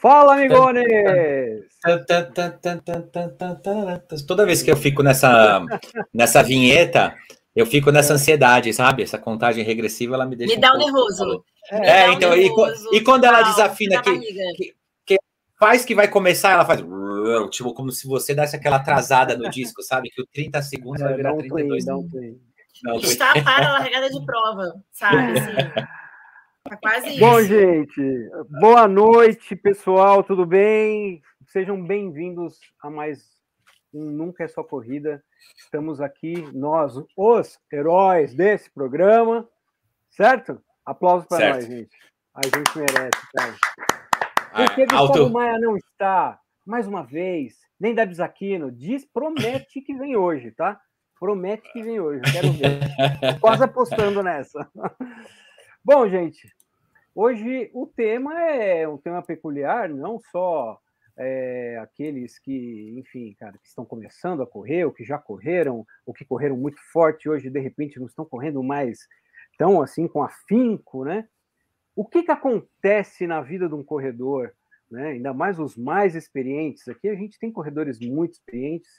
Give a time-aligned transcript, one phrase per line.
[0.00, 0.84] Fala, amigones!
[4.26, 5.64] Toda vez que eu fico nessa,
[6.14, 7.16] nessa vinheta,
[7.54, 9.02] eu fico nessa ansiedade, sabe?
[9.02, 10.54] Essa contagem regressiva, ela me deixa.
[10.54, 11.44] Me dá um nervoso.
[11.70, 14.74] É, é então, nervoso, e, e, quando ela desafina que, que,
[15.04, 15.18] que,
[15.58, 16.80] faz que vai começar, ela faz.
[17.50, 20.10] Tipo, como se você desse aquela atrasada no disco, sabe?
[20.10, 22.14] Que o 30 segundos vai virar 32 segundos.
[23.02, 25.38] Está para a largada de prova, sabe?
[25.38, 25.50] Assim.
[26.68, 27.20] Tá quase isso.
[27.20, 28.30] Bom, gente,
[28.60, 31.22] boa noite, pessoal, tudo bem?
[31.46, 33.38] Sejam bem-vindos a mais
[33.90, 35.24] um Nunca é Só Corrida.
[35.56, 39.48] Estamos aqui, nós, os heróis desse programa,
[40.10, 40.60] certo?
[40.84, 41.96] Aplausos para nós, gente.
[42.34, 43.54] A gente merece, cara.
[44.54, 45.30] Porque ah, Gustavo auto...
[45.30, 50.78] Maia não está, mais uma vez, nem da Bisaquino, diz, promete que vem hoje, tá?
[51.18, 53.40] Promete que vem hoje, quero ver.
[53.40, 54.70] Quase apostando nessa.
[55.82, 56.46] Bom, gente,
[57.18, 60.78] hoje o tema é um tema peculiar, não só
[61.16, 66.14] é, aqueles que, enfim, cara, que estão começando a correr, ou que já correram, ou
[66.14, 69.00] que correram muito forte hoje, de repente não estão correndo mais
[69.58, 71.26] tão assim com afinco, né?
[71.96, 74.52] O que, que acontece na vida de um corredor,
[74.88, 75.08] né?
[75.08, 76.86] Ainda mais os mais experientes.
[76.86, 78.90] Aqui a gente tem corredores muito experientes,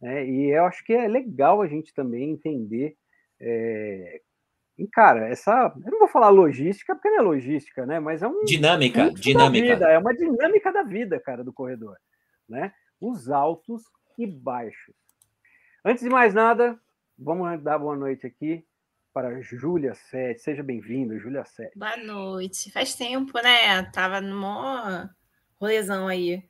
[0.00, 0.26] né?
[0.26, 2.96] E eu acho que é legal a gente também entender
[3.38, 4.22] é,
[4.82, 5.72] e, cara, essa.
[5.84, 8.00] Eu não vou falar logística, porque não é logística, né?
[8.00, 8.44] Mas é um.
[8.44, 9.74] Dinâmica, dinâmica.
[9.74, 11.96] Vida, é uma dinâmica da vida, cara, do corredor.
[12.48, 12.72] Né?
[13.00, 13.82] Os altos
[14.18, 14.94] e baixos.
[15.84, 16.78] Antes de mais nada,
[17.16, 18.64] vamos dar boa noite aqui
[19.12, 20.42] para Júlia Sete.
[20.42, 21.78] Seja bem-vinda, Júlia Sete.
[21.78, 22.70] Boa noite.
[22.72, 23.82] Faz tempo, né?
[23.92, 25.10] Tava no maior
[25.60, 26.42] rolezão aí.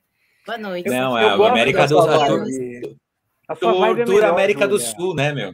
[0.45, 0.89] Boa noite.
[0.89, 2.97] Não, é a América do Sul.
[3.47, 4.77] A sua vibe é melhor, América Julia.
[4.77, 5.53] do Sul, né, meu?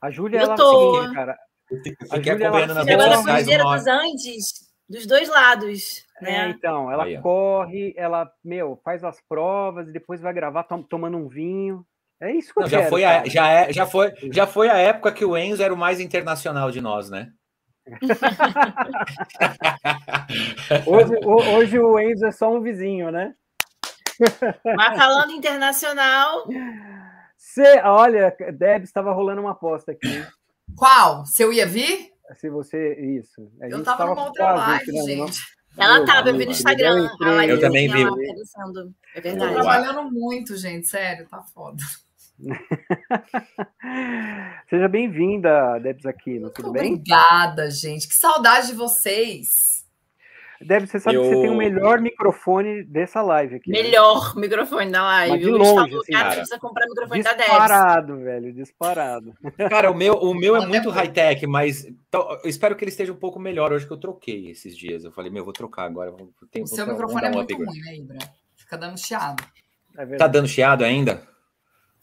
[0.00, 1.12] A Júlia, ela é tô...
[1.14, 1.38] cara,
[1.68, 3.48] Fiquei acompanhando nas redes sociais.
[3.48, 4.46] Ela dos Andes,
[4.88, 6.04] dos dois lados.
[6.20, 6.30] Né?
[6.30, 10.82] É, então, ela Aí, corre, ela, meu, faz as provas e depois vai gravar tom,
[10.82, 11.86] tomando um vinho.
[12.20, 14.70] É isso que eu Não, quero, já foi a, já é, já foi já foi
[14.70, 17.30] a época que o Enzo era o mais internacional de nós, né?
[20.86, 23.34] hoje, hoje o Enzo é só um vizinho, né?
[24.64, 26.46] Mas falando internacional.
[27.36, 30.26] Cê, olha, Deb estava rolando uma aposta aqui.
[30.76, 31.26] Qual?
[31.26, 32.12] Se eu ia vir?
[32.36, 32.94] Se você.
[32.94, 33.50] Isso.
[33.60, 35.40] A eu tava numa outra live, gente.
[35.78, 37.10] Ela tava, eu vi no Instagram.
[37.20, 38.02] Eu, eu também vi.
[39.14, 39.52] É verdade.
[39.52, 41.82] Tô trabalhando muito, gente, sério, tá foda.
[44.68, 46.98] Seja bem-vinda, Debs Aquino, tudo Obrigada, bem?
[46.98, 48.06] Obrigada, gente.
[48.08, 49.75] Que saudade de vocês.
[50.60, 51.22] Deve, você sabe eu...
[51.22, 53.70] que você tem o melhor microfone dessa live aqui.
[53.70, 53.82] Né?
[53.82, 54.40] Melhor né?
[54.40, 55.32] microfone da live.
[55.32, 57.68] Mas de longe, falou, assim, cara, precisa comprar microfone disparado, da Debs.
[57.68, 59.34] Disparado, velho, disparado.
[59.70, 63.16] Cara, o meu, o meu é muito high-tech, mas eu espero que ele esteja um
[63.16, 65.04] pouco melhor hoje que eu troquei esses dias.
[65.04, 66.10] Eu falei, meu, vou trocar agora.
[66.10, 68.18] Vou, tenho, o seu microfone é muito ruim, né, Ibra?
[68.56, 69.44] Fica dando chiado.
[69.96, 71.22] É tá dando chiado ainda?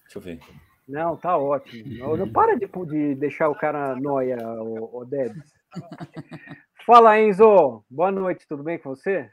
[0.04, 0.40] Deixa eu ver.
[0.88, 2.18] Não, tá ótimo.
[2.18, 5.53] Não, para de, de deixar o cara noia, o, o Debs.
[6.86, 7.84] Fala, Enzo.
[7.90, 9.30] Boa noite, tudo bem com você?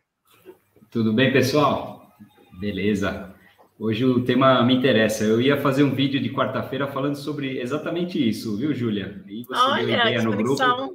[0.90, 2.12] Tudo bem, pessoal?
[2.58, 3.34] Beleza.
[3.78, 5.24] Hoje o tema me interessa.
[5.24, 9.22] Eu ia fazer um vídeo de quarta-feira falando sobre exatamente isso, viu, Júlia?
[9.26, 10.94] E você Olha, deu ideia no grupo.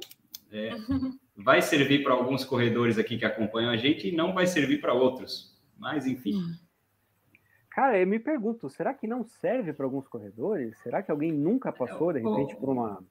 [0.52, 0.70] É,
[1.36, 4.94] vai servir para alguns corredores aqui que acompanham a gente e não vai servir para
[4.94, 5.58] outros.
[5.76, 6.40] Mas, enfim.
[7.70, 10.78] Cara, eu me pergunto, será que não serve para alguns corredores?
[10.78, 13.04] Será que alguém nunca passou, de repente, por uma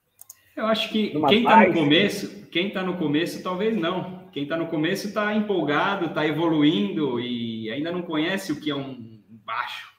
[0.56, 4.26] eu acho que quem está no começo, quem está no começo, talvez não.
[4.32, 8.76] Quem está no começo está empolgado, está evoluindo e ainda não conhece o que é
[8.76, 9.94] um baixo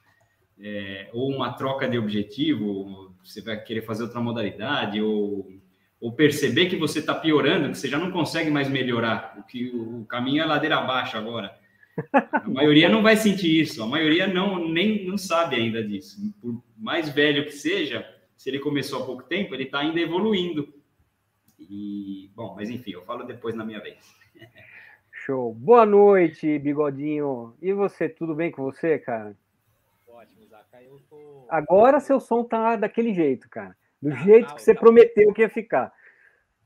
[0.61, 3.15] é, ou uma troca de objetivo.
[3.23, 5.47] Você vai querer fazer outra modalidade ou,
[5.99, 9.69] ou perceber que você está piorando, que você já não consegue mais melhorar, o que
[9.69, 11.57] o caminho é ladeira abaixo agora.
[12.13, 13.81] A maioria não vai sentir isso.
[13.81, 16.17] A maioria não nem não sabe ainda disso.
[16.39, 18.07] Por mais velho que seja
[18.37, 20.71] se ele começou há pouco tempo, ele está ainda evoluindo.
[21.59, 23.97] E, bom, mas enfim, eu falo depois na minha vez.
[25.25, 25.53] Show.
[25.53, 27.53] Boa noite, Bigodinho.
[27.61, 29.35] E você, tudo bem com você, cara?
[30.07, 30.81] Ótimo, Zaca.
[30.81, 31.45] Eu tô...
[31.49, 33.75] Agora seu som tá daquele jeito, cara.
[34.01, 34.79] Do ah, jeito que você tá...
[34.79, 35.91] prometeu que ia ficar.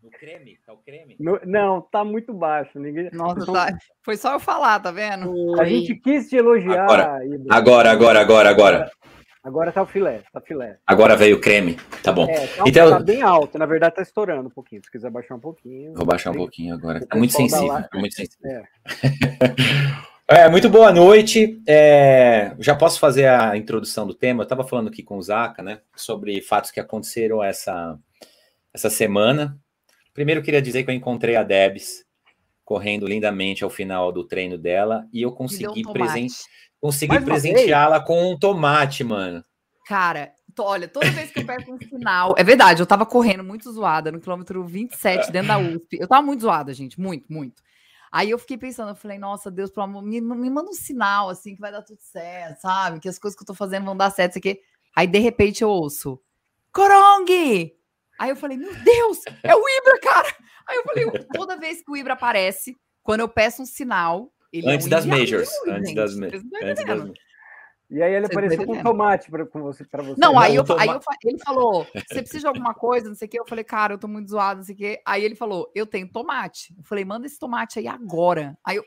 [0.03, 0.59] No creme?
[0.65, 1.15] Tá o creme?
[1.19, 1.39] No...
[1.45, 2.77] não, tá muito baixo.
[2.77, 3.09] Ninguém...
[3.13, 3.77] Nossa, tá...
[4.03, 5.59] foi só eu falar, tá vendo?
[5.59, 6.83] A gente quis te elogiar.
[6.83, 7.19] Agora,
[7.49, 8.91] agora, agora, agora, agora.
[9.43, 10.77] Agora tá o filé, tá filé.
[10.85, 12.29] Agora veio o creme, tá bom.
[12.29, 14.83] É, tá, então, tá bem alto, na verdade tá estourando um pouquinho.
[14.83, 15.95] Se quiser baixar um pouquinho.
[15.95, 17.03] Vou baixar um pouquinho agora.
[17.05, 18.63] Tá muito sensível, tá muito sensível.
[20.29, 20.45] É.
[20.45, 21.59] é muito boa noite.
[21.67, 24.41] É, já posso fazer a introdução do tema.
[24.41, 27.97] Eu estava falando aqui com o Zaca, né, sobre fatos que aconteceram essa,
[28.71, 29.57] essa semana.
[30.13, 32.05] Primeiro, eu queria dizer que eu encontrei a Debs
[32.63, 36.27] correndo lindamente ao final do treino dela e eu consegui, um presen
[36.81, 39.45] consegui presenteá-la com um tomate, mano.
[39.87, 42.33] Cara, olha, toda vez que eu perco um sinal.
[42.37, 45.97] É verdade, eu tava correndo muito zoada no quilômetro 27 dentro da USP.
[45.99, 47.61] Eu tava muito zoada, gente, muito, muito.
[48.11, 51.29] Aí eu fiquei pensando, eu falei, nossa, Deus, pelo amor, me, me manda um sinal
[51.29, 52.99] assim que vai dar tudo certo, sabe?
[52.99, 54.59] Que as coisas que eu tô fazendo vão dar certo, isso aqui.
[54.93, 56.19] Aí de repente eu ouço,
[56.73, 57.73] Corong!
[58.19, 60.35] Aí eu falei, meu Deus, é o Ibra, cara!
[60.67, 64.31] Aí eu falei, toda vez que o Ibra aparece, quando eu peço um sinal.
[64.59, 66.43] Antes, é um das majors, antes das majors.
[66.61, 67.19] Antes das majors.
[67.91, 70.15] E aí ele apareceu com tomate para você, você.
[70.17, 73.31] Não, aí, eu, aí eu, ele falou: você precisa de alguma coisa, não sei o
[73.31, 73.37] quê.
[73.37, 75.01] Eu falei, cara, eu tô muito zoado, não sei o quê.
[75.05, 76.73] Aí ele falou: eu tenho tomate.
[76.77, 78.57] Eu falei, manda esse tomate aí agora.
[78.63, 78.85] Aí eu.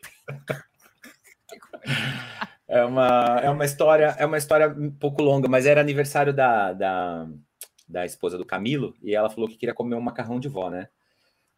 [2.66, 6.72] é uma, é uma história, é uma história um pouco longa, mas era aniversário da,
[6.72, 7.28] da,
[7.86, 10.88] da esposa do Camilo e ela falou que queria comer um macarrão de vó, né?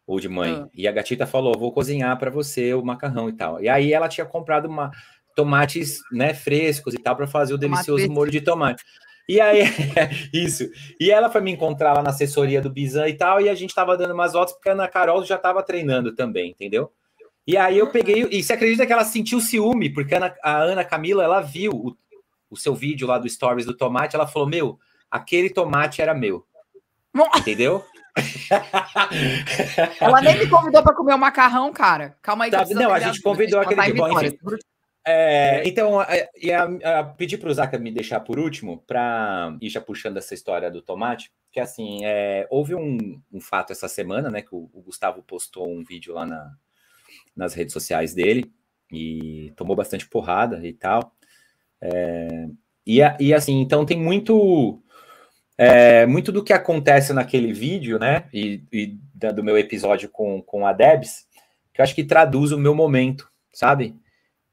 [0.07, 0.63] Ou de mãe.
[0.63, 0.69] Ah.
[0.73, 3.61] E a gatita falou: vou cozinhar para você o macarrão e tal.
[3.61, 4.89] E aí ela tinha comprado uma
[5.35, 8.83] tomates né, frescos e tal para fazer o delicioso tomate molho de tomate.
[9.29, 9.63] E aí,
[10.33, 10.67] isso.
[10.99, 13.75] E ela foi me encontrar lá na assessoria do Bizan e tal, e a gente
[13.75, 16.91] tava dando umas voltas, porque a Ana Carol já tava treinando também, entendeu?
[17.45, 20.57] E aí eu peguei, e você acredita que ela sentiu ciúme, porque a Ana, a
[20.63, 21.97] Ana Camila, ela viu o,
[22.49, 24.79] o, seu vídeo lá do Stories do tomate, ela falou, meu,
[25.11, 26.45] aquele tomate era meu.
[27.37, 27.83] Entendeu?
[30.01, 32.17] Ela nem me convidou para comer o macarrão, cara.
[32.21, 32.51] Calma aí.
[32.51, 34.37] Tá, não, a gente convidou aquele bom, enfim.
[35.09, 35.99] É, então,
[36.35, 36.67] ia,
[37.17, 40.81] pedir para o Zaca me deixar por último, para ir já puxando essa história do
[40.81, 45.23] tomate, que assim, é, houve um, um, fato essa semana, né, que o, o Gustavo
[45.23, 46.51] postou um vídeo lá na,
[47.33, 48.51] nas redes sociais dele,
[48.91, 51.13] e tomou bastante porrada e tal.
[51.79, 52.47] É,
[52.85, 54.81] e, e assim, então tem muito
[55.57, 58.97] é, muito do que acontece naquele vídeo, né, e, e,
[59.33, 61.27] do meu episódio com, com a Debs,
[61.73, 63.95] que eu acho que traduz o meu momento, sabe?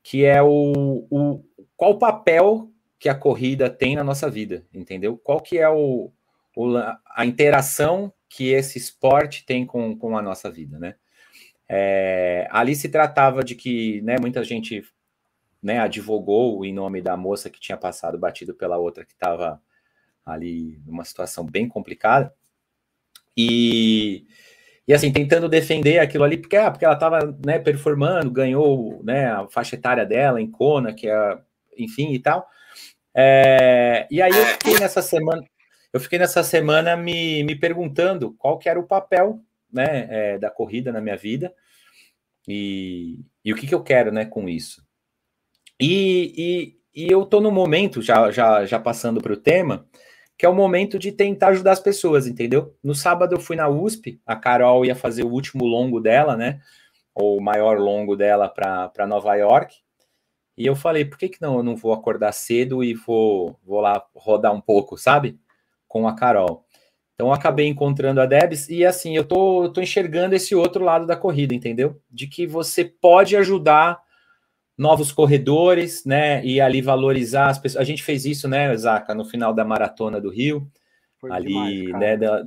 [0.05, 1.43] que é o, o
[1.75, 5.17] qual o papel que a corrida tem na nossa vida, entendeu?
[5.17, 6.13] Qual que é o,
[6.55, 6.77] o
[7.09, 10.95] a interação que esse esporte tem com, com a nossa vida, né?
[11.67, 14.83] É, ali se tratava de que, né, muita gente,
[15.63, 19.61] né, advogou em nome da moça que tinha passado batido pela outra que estava
[20.25, 22.33] ali numa situação bem complicada.
[23.37, 24.27] E
[24.87, 29.31] e assim, tentando defender aquilo ali, porque, ah, porque ela estava né, performando, ganhou né,
[29.31, 31.39] a faixa etária dela em Kona, que é,
[31.79, 32.47] enfim, e tal.
[33.15, 35.43] É, e aí eu fiquei nessa semana,
[35.93, 39.41] eu fiquei nessa semana me, me perguntando qual que era o papel
[39.73, 41.55] né, é, da corrida na minha vida
[42.47, 44.85] e, e o que, que eu quero né, com isso.
[45.81, 49.89] E, e, e eu estou no momento, já, já, já passando para o tema,
[50.37, 52.75] que é o momento de tentar ajudar as pessoas, entendeu?
[52.83, 56.61] No sábado eu fui na USP, a Carol ia fazer o último longo dela, né?
[57.15, 59.77] Ou o maior longo dela para Nova York.
[60.57, 61.57] E eu falei, por que, que não?
[61.57, 65.39] Eu não vou acordar cedo e vou, vou lá rodar um pouco, sabe?
[65.87, 66.65] Com a Carol.
[67.15, 71.17] Então acabei encontrando a Debs e assim, eu tô, tô enxergando esse outro lado da
[71.17, 72.01] corrida, entendeu?
[72.11, 74.04] De que você pode ajudar
[74.77, 76.45] novos corredores, né?
[76.45, 77.81] E ali valorizar as pessoas.
[77.81, 80.69] A gente fez isso, né, Zaca, no final da maratona do Rio.
[81.21, 82.17] Foi ali, demais, né?
[82.17, 82.45] Da,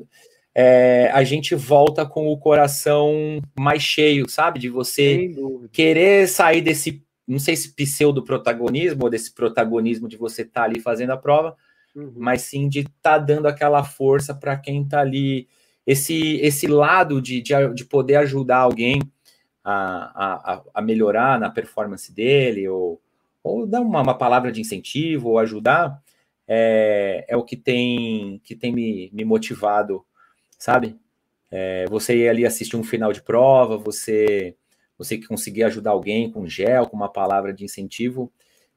[0.59, 4.57] é, a gente volta com o coração mais cheio, sabe?
[4.59, 5.31] De você
[5.71, 10.65] querer sair desse, não sei se pseudo protagonismo ou desse protagonismo de você estar tá
[10.65, 11.55] ali fazendo a prova,
[11.95, 12.11] uhum.
[12.17, 15.47] mas sim de estar tá dando aquela força para quem está ali.
[15.85, 18.99] Esse, esse lado de, de, de poder ajudar alguém
[19.69, 23.01] a, a, a melhorar na performance dele, ou,
[23.43, 26.01] ou dar uma, uma palavra de incentivo, ou ajudar,
[26.47, 30.05] é, é o que tem, que tem me, me motivado,
[30.57, 30.97] sabe?
[31.51, 34.55] É, você ir ali assistir um final de prova, você
[34.97, 38.31] você conseguir ajudar alguém com gel, com uma palavra de incentivo,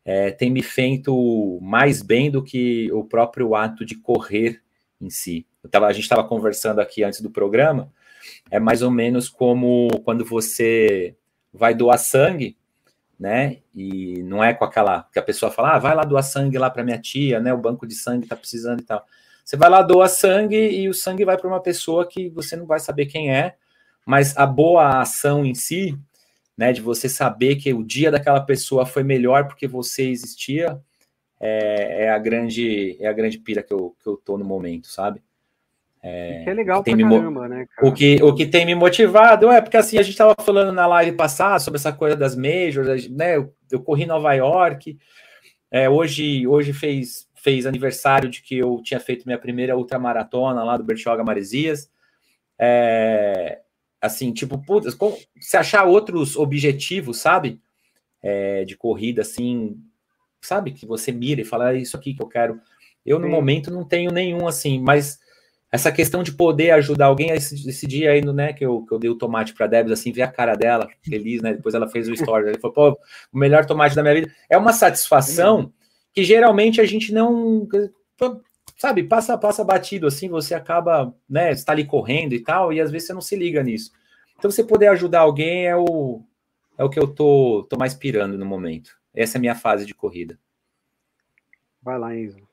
[0.05, 4.61] é, tem me feito mais bem do que o próprio ato de correr
[5.01, 5.47] em si.
[5.71, 7.91] Tava, a gente estava conversando aqui antes do programa
[8.51, 11.15] é mais ou menos como quando você
[11.53, 12.57] vai doar sangue,
[13.19, 13.59] né?
[13.75, 16.71] E não é com aquela que a pessoa fala, ah, vai lá doar sangue lá
[16.71, 17.53] para minha tia, né?
[17.53, 19.05] O banco de sangue tá precisando e tal.
[19.45, 22.67] Você vai lá doar sangue e o sangue vai para uma pessoa que você não
[22.67, 23.57] vai saber quem é,
[24.07, 25.99] mas a boa ação em si,
[26.57, 30.81] né, de você saber que o dia daquela pessoa foi melhor porque você existia,
[31.41, 34.89] é, é a grande é a grande pira que eu, que eu tô no momento,
[34.89, 35.23] sabe?
[36.03, 37.89] É, que é legal que pra caramba, né, cara?
[37.89, 40.87] O que, o que tem me motivado é porque assim, a gente estava falando na
[40.87, 43.37] live passada sobre essa coisa das majors, né?
[43.37, 44.97] Eu, eu corri em Nova York,
[45.71, 50.77] é, hoje, hoje fez, fez aniversário de que eu tinha feito minha primeira ultramaratona lá
[50.77, 51.91] do Bertioga Maresias.
[52.59, 53.61] É,
[54.01, 54.97] assim, tipo, putz,
[55.39, 57.61] se achar outros objetivos, sabe?
[58.23, 59.79] É, de corrida, assim,
[60.43, 60.73] sabe?
[60.73, 62.61] Que você mira e fala, é isso aqui que eu quero.
[63.07, 63.33] Eu, no Sim.
[63.33, 65.21] momento, não tenho nenhum, assim, mas
[65.73, 68.99] essa questão de poder ajudar alguém, esse, esse dia aí, né, que eu, que eu
[68.99, 71.55] dei o tomate para Debs, assim, ver a cara dela, feliz, né?
[71.55, 73.01] Depois ela fez o story, ele falou, pô,
[73.33, 74.33] o melhor tomate da minha vida.
[74.49, 75.73] É uma satisfação
[76.13, 77.69] que geralmente a gente não,
[78.77, 82.91] sabe, passa, passa batido, assim, você acaba, né, está ali correndo e tal, e às
[82.91, 83.93] vezes você não se liga nisso.
[84.37, 86.23] Então, você poder ajudar alguém é o,
[86.77, 88.99] é o que eu tô, tô mais pirando no momento.
[89.15, 90.39] Essa é a minha fase de corrida.
[91.83, 92.50] Vai lá, Enzo.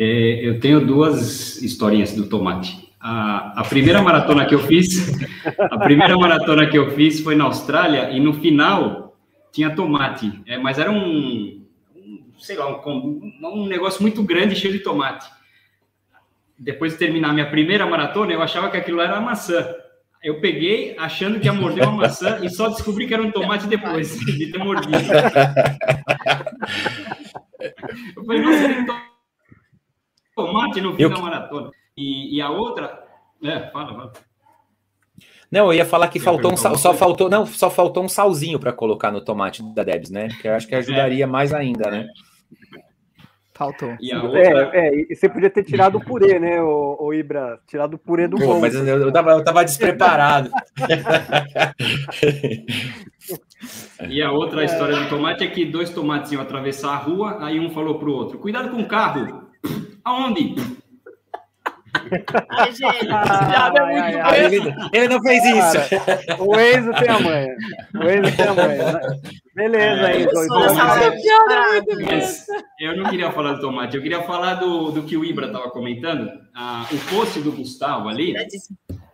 [0.00, 2.88] É, eu tenho duas historinhas do tomate.
[3.00, 5.12] A, a, primeira maratona que eu fiz,
[5.58, 9.16] a primeira maratona que eu fiz foi na Austrália e no final
[9.52, 14.72] tinha tomate, é, mas era um, um sei lá, um, um, negócio muito grande cheio
[14.72, 15.28] de tomate.
[16.56, 19.66] Depois de terminar minha primeira maratona, eu achava que aquilo era maçã.
[20.22, 23.66] Eu peguei achando que ia morder uma maçã e só descobri que era um tomate
[23.66, 24.96] depois de ter mordido.
[28.14, 29.17] Eu falei, nossa, tem tomate
[30.46, 31.10] no fim eu...
[31.10, 31.70] da maratona.
[31.96, 33.04] E, e, a outra.
[33.42, 34.12] É, fala, fala.
[35.50, 38.58] Não, eu ia falar que faltou um sal, só faltou, não, só faltou um salzinho
[38.58, 40.28] para colocar no tomate da Debs, né?
[40.40, 41.26] Que eu acho que ajudaria é.
[41.26, 42.08] mais ainda, né?
[43.58, 43.94] Faltou.
[44.00, 44.70] E a outra...
[44.72, 47.58] é, é, e você podia ter tirado o purê, né, o, o Ibra?
[47.66, 50.48] Tirado o purê do Pô, Mas eu, eu, tava, eu tava despreparado.
[54.08, 57.58] e a outra história do tomate é que dois tomates iam atravessar a rua, aí
[57.58, 59.47] um falou pro outro: cuidado com o carro.
[60.04, 60.54] Aonde?
[62.50, 66.04] Ai, gente, ah, ai, ai, ai, ele, ele, não fez isso.
[66.04, 67.56] Cara, o Enzo tem a manha.
[67.94, 69.00] O Enzo tem a manha.
[69.54, 70.32] Beleza, é, Enzo.
[72.04, 72.46] Mas
[72.80, 75.70] eu não queria falar do tomate, eu queria falar do, do que o Ibra estava
[75.70, 76.30] comentando.
[76.54, 78.34] Ah, o post do Gustavo ali.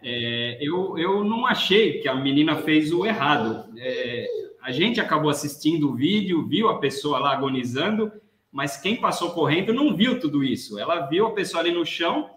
[0.03, 3.65] É, eu, eu não achei que a menina fez o errado.
[3.79, 4.27] É,
[4.63, 8.13] a gente acabou assistindo o vídeo, viu a pessoa lá agonizando
[8.55, 10.79] mas quem passou correndo não viu tudo isso.
[10.79, 12.31] Ela viu a pessoa ali no chão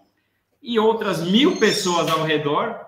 [0.60, 2.84] e outras mil pessoas ao redor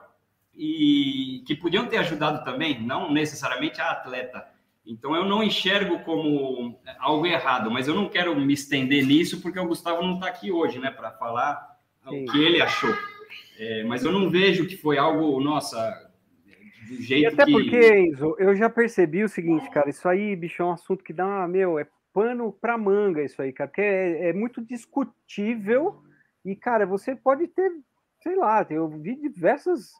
[0.53, 4.45] e que podiam ter ajudado também, não necessariamente a atleta.
[4.85, 9.61] Então eu não enxergo como algo errado, mas eu não quero me estender nisso porque
[9.61, 12.25] o Gustavo não está aqui hoje, né, para falar Sim.
[12.25, 12.93] o que ele achou.
[13.61, 16.11] É, mas eu não vejo que foi algo, nossa,
[16.89, 17.53] do jeito e até que...
[17.53, 21.13] porque, Enzo, eu já percebi o seguinte, cara, isso aí, bicho, é um assunto que
[21.13, 26.02] dá, meu, é pano para manga isso aí, cara, porque é, é, muito discutível
[26.45, 27.71] e, cara, você pode ter,
[28.23, 29.93] sei lá, eu vi diversas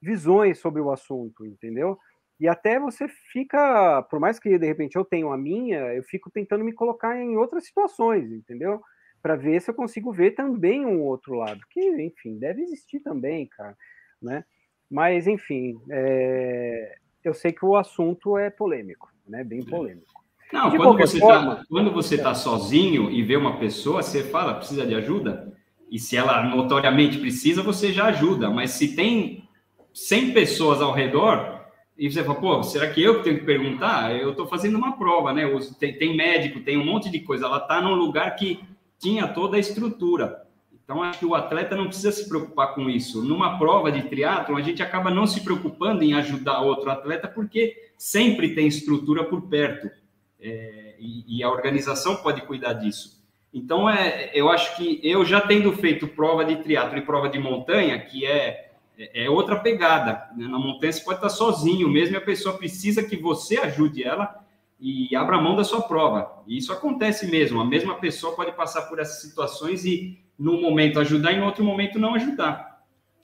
[0.00, 1.98] visões sobre o assunto, entendeu?
[2.40, 6.30] E até você fica, por mais que de repente eu tenha a minha, eu fico
[6.30, 8.82] tentando me colocar em outras situações, entendeu?
[9.22, 13.46] Para ver se eu consigo ver também um outro lado, que, enfim, deve existir também,
[13.46, 13.76] cara,
[14.20, 14.44] né?
[14.90, 16.96] Mas, enfim, é...
[17.22, 19.44] eu sei que o assunto é polêmico, né?
[19.44, 20.11] Bem polêmico.
[20.52, 24.54] Não, quando você, forma, tá, quando você tá sozinho e vê uma pessoa, você fala,
[24.54, 25.50] precisa de ajuda?
[25.90, 28.50] E se ela notoriamente precisa, você já ajuda.
[28.50, 29.48] Mas se tem
[29.94, 31.62] 100 pessoas ao redor,
[31.96, 34.14] e você fala, pô, será que eu que tenho que perguntar?
[34.14, 35.44] Eu estou fazendo uma prova, né?
[35.78, 37.46] Tem, tem, médico, tem um monte de coisa.
[37.46, 38.60] Ela está num lugar que
[38.98, 40.42] tinha toda a estrutura.
[40.84, 43.22] Então, acho que o atleta não precisa se preocupar com isso.
[43.22, 47.74] Numa prova de triatlo, a gente acaba não se preocupando em ajudar outro atleta, porque
[47.96, 50.01] sempre tem estrutura por perto
[50.42, 53.22] é, e, e, a organização pode cuidar disso.
[53.54, 57.38] Então, é, eu acho que eu já tendo feito prova de triatlo e prova de
[57.38, 60.28] montanha, que é, é outra pegada.
[60.36, 60.48] Né?
[60.48, 64.42] Na montanha você pode estar sozinho mesmo e a pessoa precisa que você ajude ela
[64.80, 66.42] e abra mão da sua prova.
[66.44, 67.60] E isso acontece mesmo.
[67.60, 71.62] A mesma pessoa pode passar por essas situações e, num momento, ajudar e, em outro
[71.62, 72.82] momento, não ajudar.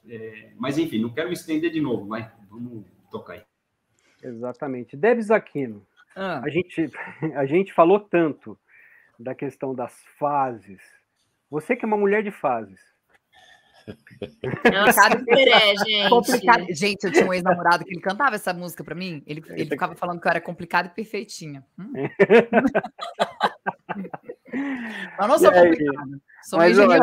[0.08, 2.30] É, mas, enfim, não quero me estender de novo, vai.
[2.48, 3.42] Vamos tocar aí.
[4.22, 4.96] Exatamente.
[4.96, 5.84] Debs Aquino,
[6.16, 6.40] ah.
[6.44, 6.90] A, gente,
[7.34, 8.58] a gente falou tanto
[9.18, 10.80] da questão das fases.
[11.50, 12.80] Você que é uma mulher de fases.
[14.72, 16.10] Nossa, peré, gente.
[16.10, 16.66] Complicado.
[16.70, 19.22] Gente, eu tinha um ex-namorado que ele cantava essa música para mim.
[19.26, 21.64] Ele, ele ficava falando que eu era complicada e perfeitinha.
[21.78, 21.92] Hum?
[25.20, 26.20] Eu não sou complicada.
[26.44, 26.98] Sou Mas, olha,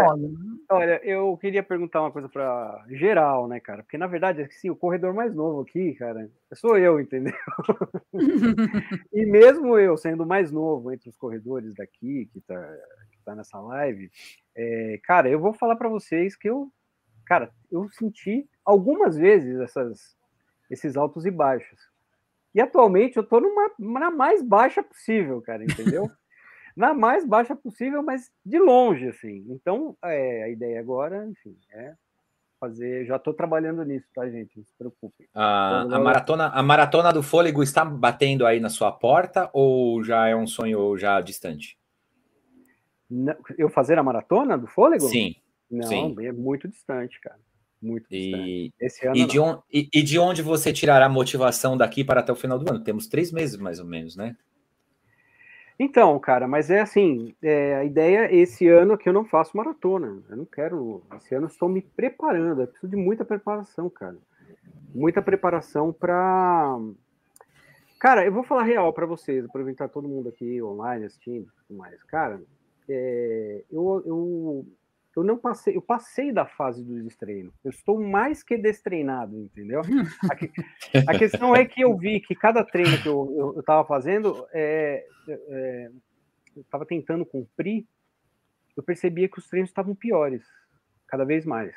[0.70, 3.84] olha, eu queria perguntar uma coisa para geral, né, cara?
[3.84, 7.34] Porque na verdade, assim, o corredor mais novo aqui, cara, sou eu, entendeu?
[9.14, 12.78] e mesmo eu sendo mais novo entre os corredores daqui que tá,
[13.12, 14.12] que tá nessa live,
[14.56, 16.72] é, cara, eu vou falar para vocês que eu,
[17.26, 20.18] cara, eu senti algumas vezes essas,
[20.70, 21.80] esses altos e baixos.
[22.54, 26.10] E atualmente eu tô numa na mais baixa possível, cara, entendeu?
[26.76, 29.46] na mais baixa possível, mas de longe, assim.
[29.50, 31.94] Então, é, a ideia agora, enfim, é
[32.60, 33.06] fazer.
[33.06, 34.58] Já estou trabalhando nisso, tá, gente?
[34.58, 35.30] Não se preocupe.
[35.34, 40.28] A, a, maratona, a maratona do fôlego está batendo aí na sua porta ou já
[40.28, 41.78] é um sonho já distante?
[43.10, 45.08] Não, eu fazer a maratona do fôlego?
[45.08, 45.36] Sim.
[45.70, 46.16] Não, sim.
[46.26, 47.40] é muito distante, cara.
[47.82, 49.16] Muito e, Esse ano.
[49.16, 52.36] E de, on, e, e de onde você tirará a motivação daqui para até o
[52.36, 52.84] final do ano?
[52.84, 54.36] Temos três meses, mais ou menos, né?
[55.78, 59.58] Então, cara, mas é assim, é, a ideia esse ano é que eu não faço
[59.58, 60.24] maratona.
[60.30, 61.04] Eu não quero.
[61.18, 62.62] Esse ano eu estou me preparando.
[62.62, 64.18] Eu preciso de muita preparação, cara.
[64.94, 66.80] Muita preparação para.
[68.00, 72.02] Cara, eu vou falar real para vocês, aproveitar todo mundo aqui online assistindo, mais.
[72.04, 72.42] Cara,
[72.88, 74.66] é, eu, eu
[75.16, 77.54] eu não passei, eu passei da fase do destreino.
[77.64, 79.82] Eu estou mais que destreinado, entendeu?
[81.08, 85.06] A, a questão é que eu vi que cada treino que eu estava fazendo, é,
[85.28, 85.92] é,
[86.56, 87.86] eu estava tentando cumprir,
[88.76, 90.44] eu percebia que os treinos estavam piores,
[91.08, 91.76] cada vez mais.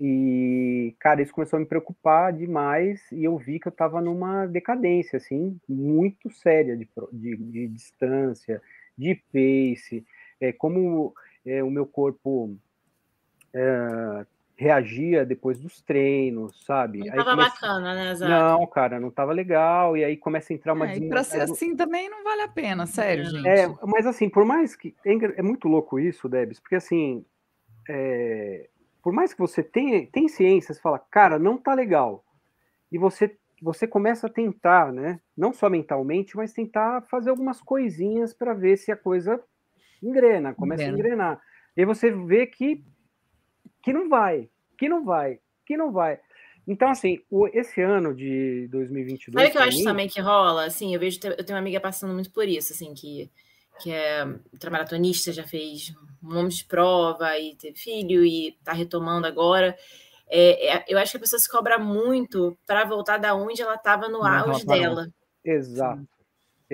[0.00, 4.46] E, cara, isso começou a me preocupar demais e eu vi que eu estava numa
[4.46, 8.60] decadência, assim, muito séria de, de, de distância,
[8.98, 10.04] de pace,
[10.40, 11.14] é, como
[11.44, 12.56] é, o meu corpo
[13.52, 17.00] é, reagia depois dos treinos, sabe?
[17.00, 17.50] Não estava comece...
[17.50, 18.28] bacana, né, Zé?
[18.28, 20.90] Não, cara, não estava legal, e aí começa a entrar uma...
[20.90, 23.46] É, para ser assim também não vale a pena, sério, gente.
[23.46, 24.94] É, mas assim, por mais que...
[25.04, 27.24] É, é muito louco isso, Debs, porque assim,
[27.88, 28.68] é...
[29.02, 32.24] por mais que você tenha tem ciência, você fala, cara, não tá legal,
[32.90, 35.18] e você você começa a tentar, né?
[35.34, 39.42] Não só mentalmente, mas tentar fazer algumas coisinhas para ver se a coisa
[40.08, 40.96] engrena, começa engrena.
[40.96, 41.42] a engrenar.
[41.76, 42.84] E aí você vê que,
[43.82, 46.18] que não vai, que não vai, que não vai.
[46.66, 49.34] Então, assim, o, esse ano de 2022...
[49.34, 50.64] Sabe o que eu acho mim, também que rola?
[50.64, 53.30] Assim, eu vejo, eu tenho uma amiga passando muito por isso, assim, que,
[53.80, 55.92] que é ultramaratonista, já fez
[56.22, 59.76] um monte de prova e teve filho e tá retomando agora.
[60.26, 63.74] É, é, eu acho que a pessoa se cobra muito para voltar da onde ela
[63.74, 65.08] estava no auge dela.
[65.44, 66.13] Exato.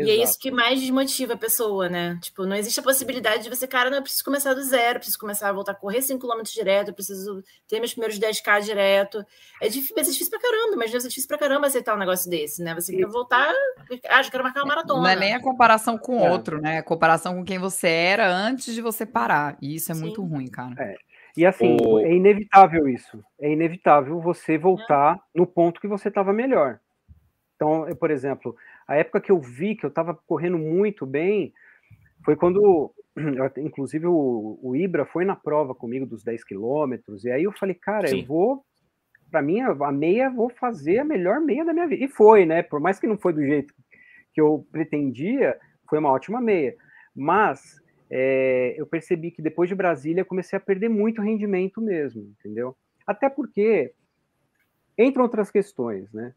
[0.01, 0.17] Exato.
[0.17, 2.19] E é isso que mais desmotiva a pessoa, né?
[2.21, 5.19] Tipo, não existe a possibilidade de você, cara, não, eu preciso começar do zero, preciso
[5.19, 9.25] começar a voltar a correr 5km direto, preciso ter meus primeiros 10k direto.
[9.61, 12.31] É difícil, é difícil pra caramba, mas deve ser difícil pra caramba aceitar um negócio
[12.31, 12.75] desse, né?
[12.75, 13.53] Você quer voltar,
[14.09, 15.03] ah, já quero marcar uma maratona.
[15.03, 16.31] Não é nem a comparação com o é.
[16.31, 16.79] outro, né?
[16.79, 19.57] A comparação com quem você era antes de você parar.
[19.61, 20.03] E isso é Sim.
[20.03, 20.75] muito ruim, cara.
[20.79, 20.97] É.
[21.37, 22.01] E assim, o...
[22.01, 23.23] é inevitável isso.
[23.41, 25.39] É inevitável você voltar é.
[25.39, 26.81] no ponto que você estava melhor.
[27.61, 28.57] Então, eu, por exemplo,
[28.91, 31.55] a época que eu vi que eu estava correndo muito bem
[32.25, 32.93] foi quando,
[33.57, 37.77] inclusive, o, o, Ibra foi na prova comigo dos 10 quilômetros, e aí eu falei,
[37.77, 38.23] cara, Sim.
[38.23, 38.65] eu vou,
[39.31, 42.05] para mim, a meia, vou fazer a melhor meia da minha vida.
[42.05, 42.65] E foi, né?
[42.65, 43.73] Por mais que não foi do jeito
[44.35, 45.57] que eu pretendia,
[45.89, 46.75] foi uma ótima meia.
[47.15, 52.77] Mas é, eu percebi que depois de Brasília comecei a perder muito rendimento mesmo, entendeu?
[53.07, 53.95] Até porque
[54.99, 56.35] entram outras questões, né?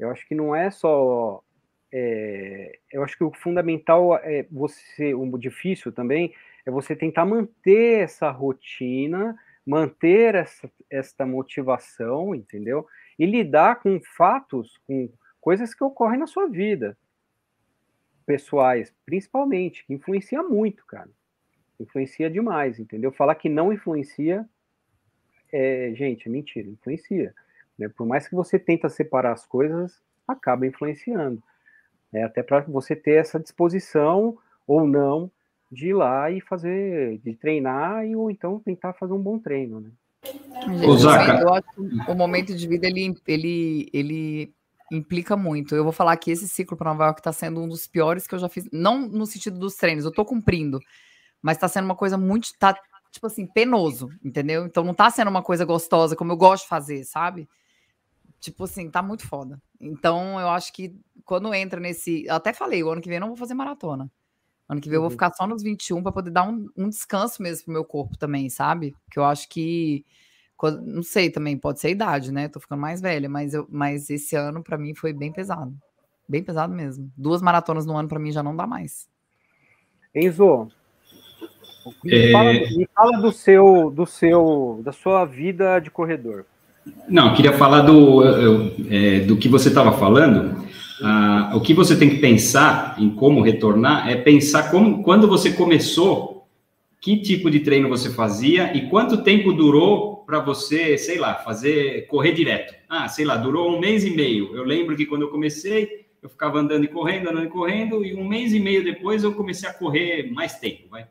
[0.00, 1.44] Eu acho que não é só
[1.92, 6.32] é, eu acho que o fundamental é você, o difícil também
[6.64, 12.86] é você tentar manter essa rotina, manter essa, essa motivação, entendeu?
[13.18, 16.96] E lidar com fatos, com coisas que ocorrem na sua vida,
[18.24, 21.10] pessoais, principalmente, que influencia muito, cara.
[21.78, 23.10] Influencia demais, entendeu?
[23.10, 24.48] Falar que não influencia,
[25.52, 27.34] é, gente, é mentira, influencia.
[27.76, 27.88] Né?
[27.88, 31.42] Por mais que você tenta separar as coisas, acaba influenciando
[32.12, 32.24] né?
[32.24, 35.30] até para você ter essa disposição ou não
[35.70, 39.80] de ir lá e fazer, de treinar e ou então tentar fazer um bom treino,
[39.80, 39.90] né?
[41.42, 44.54] eu acho que o momento de vida ele, ele, ele
[44.90, 45.74] implica muito.
[45.74, 48.34] Eu vou falar que esse ciclo para Nova York está sendo um dos piores que
[48.34, 50.80] eu já fiz, não no sentido dos treinos, eu estou cumprindo,
[51.40, 52.76] mas está sendo uma coisa muito, tá,
[53.10, 54.66] tipo assim, penoso, entendeu?
[54.66, 57.48] Então não está sendo uma coisa gostosa como eu gosto de fazer, sabe?
[58.40, 59.60] Tipo assim, tá muito foda.
[59.78, 62.24] Então, eu acho que quando entra nesse.
[62.24, 64.10] Eu até falei, o ano que vem eu não vou fazer maratona.
[64.68, 65.12] Ano que vem eu vou uhum.
[65.12, 68.48] ficar só nos 21 para poder dar um, um, descanso mesmo pro meu corpo também,
[68.48, 68.94] sabe?
[69.10, 70.04] Que eu acho que.
[70.82, 72.48] Não sei também, pode ser a idade, né?
[72.48, 75.74] Tô ficando mais velha, mas, eu, mas esse ano para mim foi bem pesado.
[76.28, 77.10] Bem pesado mesmo.
[77.16, 79.08] Duas maratonas no ano para mim já não dá mais.
[80.14, 80.70] Enzo,
[82.04, 82.32] me, é...
[82.32, 86.46] fala, me fala do seu, do seu, da sua vida de corredor.
[87.08, 88.22] Não, queria falar do,
[88.88, 90.64] é, do que você estava falando.
[91.02, 95.52] Ah, o que você tem que pensar em como retornar é pensar como, quando você
[95.52, 96.46] começou,
[97.00, 102.06] que tipo de treino você fazia e quanto tempo durou para você, sei lá, fazer
[102.06, 102.74] correr direto.
[102.88, 104.54] Ah, sei lá, durou um mês e meio.
[104.54, 108.14] Eu lembro que quando eu comecei, eu ficava andando e correndo, andando e correndo, e
[108.14, 111.06] um mês e meio depois eu comecei a correr mais tempo, vai.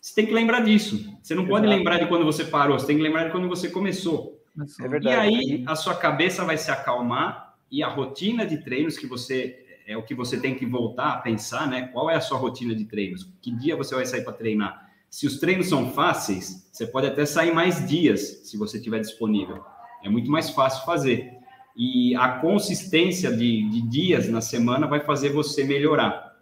[0.00, 0.96] Você tem que lembrar disso.
[1.22, 1.60] Você não Exato.
[1.60, 4.33] pode lembrar de quando você parou, você tem que lembrar de quando você começou.
[4.80, 5.06] É verdade.
[5.06, 9.60] E aí a sua cabeça vai se acalmar e a rotina de treinos que você
[9.86, 11.88] é o que você tem que voltar a pensar, né?
[11.92, 13.30] Qual é a sua rotina de treinos?
[13.42, 14.90] Que dia você vai sair para treinar?
[15.10, 19.62] Se os treinos são fáceis, você pode até sair mais dias, se você tiver disponível.
[20.02, 21.32] É muito mais fácil fazer.
[21.76, 26.34] E a consistência de, de dias na semana vai fazer você melhorar.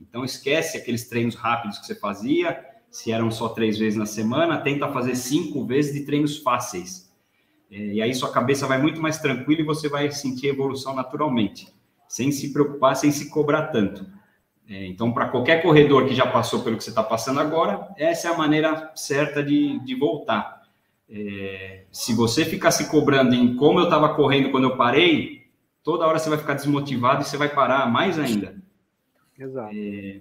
[0.00, 4.58] Então, esquece aqueles treinos rápidos que você fazia, se eram só três vezes na semana,
[4.58, 7.05] tenta fazer cinco vezes de treinos fáceis.
[7.70, 11.68] É, e aí sua cabeça vai muito mais tranquila e você vai sentir evolução naturalmente,
[12.08, 14.06] sem se preocupar, sem se cobrar tanto.
[14.68, 18.28] É, então, para qualquer corredor que já passou pelo que você está passando agora, essa
[18.28, 20.62] é a maneira certa de, de voltar.
[21.08, 25.46] É, se você ficar se cobrando em como eu estava correndo quando eu parei,
[25.84, 28.56] toda hora você vai ficar desmotivado e você vai parar mais ainda.
[29.38, 29.70] Exato.
[29.72, 30.20] É,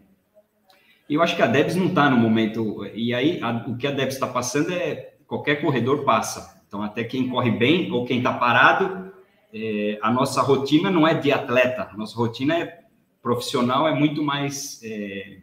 [1.10, 2.86] eu acho que a Debs não está no momento.
[2.94, 6.55] E aí, a, o que a Debs está passando é qualquer corredor passa.
[6.76, 9.10] Então, até quem corre bem ou quem está parado,
[9.54, 12.80] é, a nossa rotina não é de atleta, a nossa rotina é
[13.22, 15.38] profissional, é muito mais é,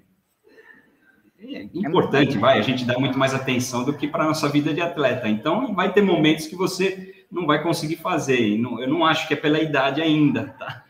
[1.41, 4.75] é importante, vai, a gente dá muito mais atenção do que para a nossa vida
[4.75, 5.27] de atleta.
[5.27, 8.59] Então, vai ter momentos que você não vai conseguir fazer.
[8.59, 10.85] Não, eu não acho que é pela idade ainda, tá?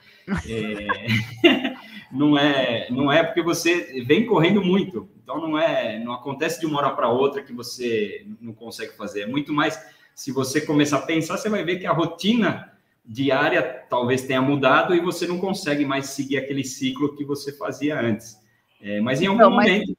[0.49, 1.77] É,
[2.11, 5.09] não é, não é porque você vem correndo muito.
[5.23, 9.21] Então, não é, não acontece de uma hora para outra que você não consegue fazer.
[9.21, 9.79] É muito mais
[10.15, 12.73] se você começar a pensar, você vai ver que a rotina
[13.05, 18.01] diária talvez tenha mudado e você não consegue mais seguir aquele ciclo que você fazia
[18.01, 18.37] antes.
[18.81, 19.97] É, mas em algum então, momento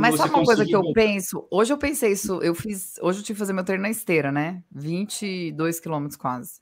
[0.00, 1.46] mas sabe uma coisa que eu penso?
[1.50, 2.94] Hoje eu pensei isso, eu fiz.
[3.00, 4.62] Hoje eu tive que fazer meu treino na esteira, né?
[4.72, 6.60] 22 quilômetros quase.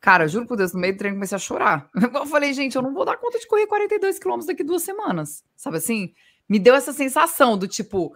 [0.00, 1.88] Cara, juro por Deus, no meio do treino comecei a chorar.
[2.14, 5.44] Eu falei, gente, eu não vou dar conta de correr 42 quilômetros daqui duas semanas.
[5.54, 6.12] Sabe assim?
[6.48, 8.12] Me deu essa sensação do tipo,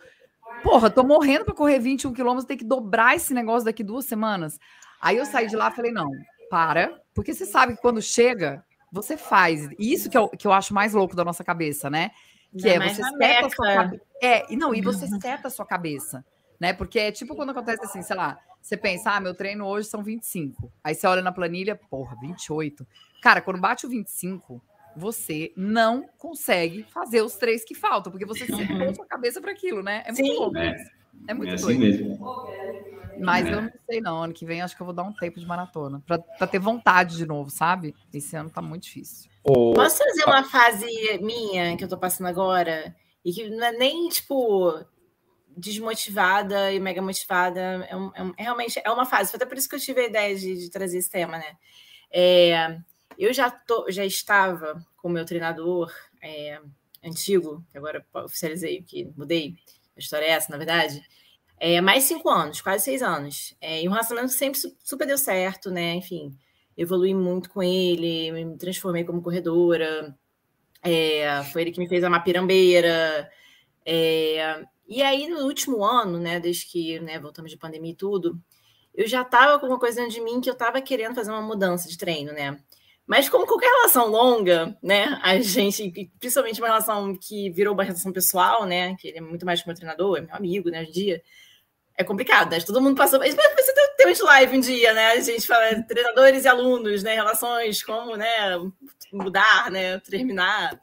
[0.62, 4.58] porra, tô morrendo para correr 21 quilômetros, tem que dobrar esse negócio daqui duas semanas.
[5.00, 6.10] Aí eu saí de lá e falei, não,
[6.50, 9.68] para, porque você sabe que quando chega, você faz.
[9.78, 12.10] Isso que eu, que eu acho mais louco da nossa cabeça, né?
[12.58, 14.02] Que é, você seta a sua cabeça.
[14.22, 15.20] É, e não, e você uhum.
[15.20, 16.24] seta a sua cabeça,
[16.58, 16.72] né?
[16.72, 20.02] Porque é tipo quando acontece assim, sei lá, você pensa, ah, meu treino hoje são
[20.02, 20.72] 25.
[20.82, 22.86] Aí você olha na planilha, porra, 28.
[23.22, 24.62] Cara, quando bate o 25,
[24.96, 29.52] você não consegue fazer os três que faltam, porque você setou a sua cabeça para
[29.52, 30.02] aquilo, né?
[30.06, 30.38] É muito Sim.
[30.38, 30.58] louco.
[30.58, 30.76] É,
[31.28, 31.80] é muito é assim doido.
[31.80, 32.18] mesmo.
[33.18, 33.54] Mas é.
[33.54, 34.22] eu não sei, não.
[34.22, 36.02] Ano que vem acho que eu vou dar um tempo de maratona.
[36.06, 37.94] Pra, pra ter vontade de novo, sabe?
[38.12, 39.30] Esse ano tá muito difícil.
[39.42, 40.86] Posso trazer uma fase
[41.22, 42.94] minha que eu tô passando agora?
[43.24, 44.84] E que não é nem, tipo,
[45.56, 47.60] desmotivada e mega motivada.
[47.60, 47.94] É,
[48.38, 49.30] é realmente é uma fase.
[49.30, 51.56] Foi até por isso que eu tive a ideia de, de trazer esse tema, né?
[52.10, 52.78] É,
[53.18, 55.92] eu já, tô, já estava com o meu treinador
[56.22, 56.60] é,
[57.04, 59.54] antigo, que agora oficializei que mudei,
[59.96, 61.02] a história é essa, na verdade,
[61.58, 63.56] é, mais cinco anos, quase seis anos.
[63.60, 65.94] É, e um relacionamento sempre super deu certo, né?
[65.94, 66.36] Enfim,
[66.76, 70.14] evolui muito com ele, me transformei como corredora.
[70.82, 73.30] É, foi ele que me fez a mapirambeira.
[73.84, 78.40] É, e aí, no último ano, né, desde que né, voltamos de pandemia e tudo,
[78.94, 81.42] eu já estava com uma coisa dentro de mim que eu estava querendo fazer uma
[81.42, 82.58] mudança de treino, né?
[83.06, 88.12] Mas como qualquer relação longa, né, a gente, principalmente uma relação que virou uma relação
[88.12, 90.90] pessoal, né, que ele é muito mais que meu treinador, é meu amigo, né, hoje
[90.90, 91.22] em dia,
[91.98, 92.60] é complicado, né?
[92.60, 93.18] Todo mundo passou.
[93.18, 95.12] Mas você tem um live um dia, né?
[95.12, 97.14] A gente fala treinadores e alunos, né?
[97.14, 98.26] Relações, como né?
[99.12, 99.98] mudar, né?
[100.00, 100.78] Terminar.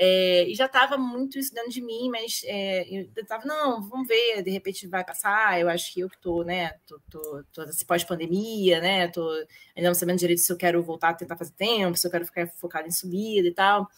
[0.00, 4.06] É, e já estava muito isso dentro de mim, mas é, eu estava, não, vamos
[4.06, 5.60] ver, de repente vai passar.
[5.60, 6.70] Eu acho que eu que estou, né?
[6.86, 9.08] Tô, tô, tô pós-pandemia, né?
[9.08, 9.28] Tô
[9.76, 12.24] ainda não sabendo direito se eu quero voltar a tentar fazer tempo, se eu quero
[12.24, 13.88] ficar focado em subida e tal.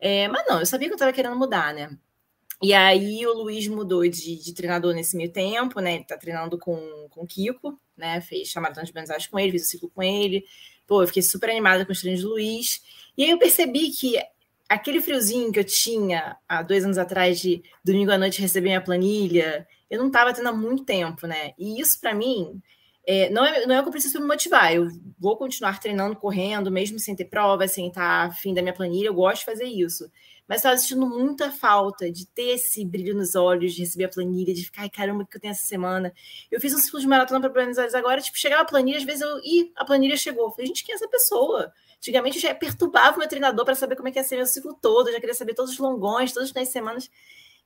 [0.00, 1.96] É, mas não, eu sabia que eu estava querendo mudar, né?
[2.60, 5.96] E aí o Luiz mudou de, de, treinador nesse meio tempo, né?
[5.96, 8.20] Ele tá treinando com, com o Kiko, né?
[8.20, 10.44] Fez chamada de Buenos com ele, fez o ciclo com ele.
[10.86, 12.80] Pô, eu fiquei super animada com os treinos do Luiz.
[13.16, 14.16] E aí eu percebi que
[14.68, 18.80] aquele friozinho que eu tinha há dois anos atrás de domingo à noite receber minha
[18.80, 21.52] planilha, eu não estava tendo há muito tempo, né?
[21.58, 22.60] E isso para mim
[23.06, 24.74] é, não, é, não é o que eu preciso me motivar.
[24.74, 29.06] Eu vou continuar treinando, correndo, mesmo sem ter prova, sem estar fim da minha planilha.
[29.08, 30.10] Eu gosto de fazer isso
[30.48, 34.54] mas estava sentindo muita falta de ter esse brilho nos olhos, de receber a planilha,
[34.54, 36.12] de ficar, ai caramba, o que eu tenho essa semana?
[36.50, 39.04] Eu fiz um ciclo de maratona para Buenos Aires agora, tipo, chegava a planilha, às
[39.04, 40.44] vezes eu, ih, a planilha chegou.
[40.46, 41.72] Eu falei, gente, quem é essa pessoa?
[42.06, 44.46] Antigamente eu já perturbava o meu treinador para saber como é que ia ser meu
[44.46, 47.10] ciclo todo, eu já queria saber todos os longões, todas as semanas.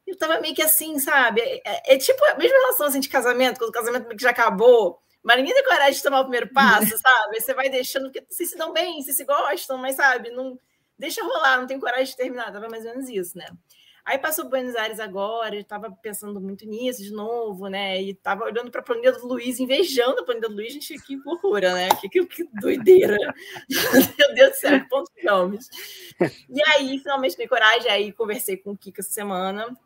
[0.07, 1.43] Eu tava meio que assim, sabe?
[1.43, 4.23] É, é, é tipo a mesma relação assim, de casamento, quando o casamento meio que
[4.23, 7.39] já acabou, mas ninguém tem coragem de tomar o primeiro passo, sabe?
[7.39, 10.59] Você vai deixando, porque vocês se dão bem, vocês se gostam, mas sabe, não
[10.99, 13.47] deixa rolar, não tenho coragem de terminar, tava mais ou menos isso, né?
[14.05, 18.01] Aí passou Buenos Aires agora, eu estava pensando muito nisso de novo, né?
[18.03, 21.17] E estava olhando para a planilha do Luiz, invejando a planilha do Luiz, gente, que
[21.17, 21.89] loucura, né?
[22.01, 23.17] Que, que, que doideira.
[24.19, 25.69] Meu Deus do céu, que pontos ficamos.
[26.49, 29.77] E aí, finalmente, dei coragem, aí conversei com o Kika essa semana,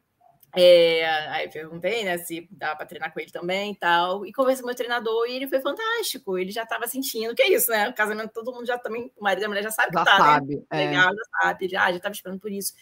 [0.56, 4.24] é, aí perguntei, né, se dava para treinar com ele também e tal.
[4.24, 6.38] E conversei com o meu treinador e ele foi fantástico.
[6.38, 7.88] Ele já estava sentindo que é isso, né?
[7.88, 10.04] O casamento, todo mundo já também, o marido e a mulher já sabe que já
[10.04, 10.24] tá, né?
[10.24, 10.62] sabe, né?
[10.70, 10.76] É.
[10.86, 12.72] Legal, já sabe, já estava esperando por isso.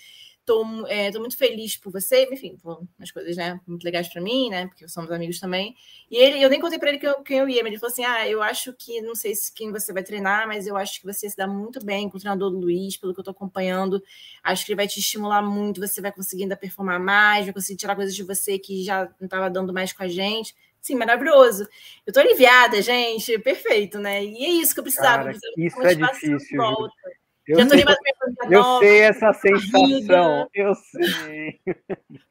[0.45, 4.51] Tô, é, tô muito feliz por você, enfim, umas coisas, né, muito legais para mim,
[4.51, 5.77] né, porque somos amigos também.
[6.11, 7.93] E ele, eu nem contei para ele que eu, quem eu ia, mas ele falou
[7.93, 11.01] assim: ah, eu acho que, não sei se quem você vai treinar, mas eu acho
[11.01, 13.31] que você se dá muito bem com o treinador do Luiz, pelo que eu tô
[13.31, 14.03] acompanhando.
[14.43, 17.79] Acho que ele vai te estimular muito, você vai conseguir ainda performar mais, vai conseguir
[17.79, 20.55] tirar coisas de você que já não estava dando mais com a gente.
[20.81, 21.69] Sim, maravilhoso.
[22.05, 24.25] Eu tô aliviada, gente, perfeito, né?
[24.25, 25.25] E é isso que eu precisava.
[25.25, 26.59] Cara, isso é difícil.
[26.59, 26.93] Volta.
[27.47, 27.85] Eu, Já sei,
[28.51, 31.61] eu sei essa sensação, eu sei.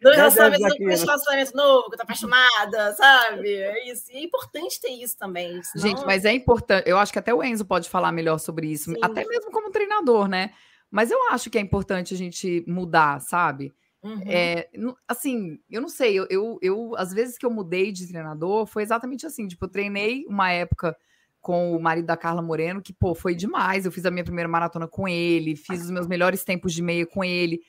[0.02, 3.54] Dois relacionamentos, um relacionamento novo, que eu tô apaixonada, sabe?
[3.54, 4.10] É isso.
[4.10, 5.62] E é importante ter isso também.
[5.64, 5.86] Senão...
[5.86, 6.90] Gente, mas é importante.
[6.90, 9.00] Eu acho que até o Enzo pode falar melhor sobre isso, Sim.
[9.02, 10.52] até mesmo como treinador, né?
[10.90, 13.74] Mas eu acho que é importante a gente mudar, sabe?
[14.04, 14.22] Uhum.
[14.26, 14.70] É,
[15.08, 18.82] assim, eu não sei, eu, eu, eu, às vezes que eu mudei de treinador, foi
[18.82, 20.98] exatamente assim, tipo, eu treinei uma época
[21.42, 23.86] com o marido da Carla Moreno, que, pô, foi demais.
[23.86, 27.06] Eu fiz a minha primeira maratona com ele, fiz os meus melhores tempos de meia
[27.06, 27.60] com ele.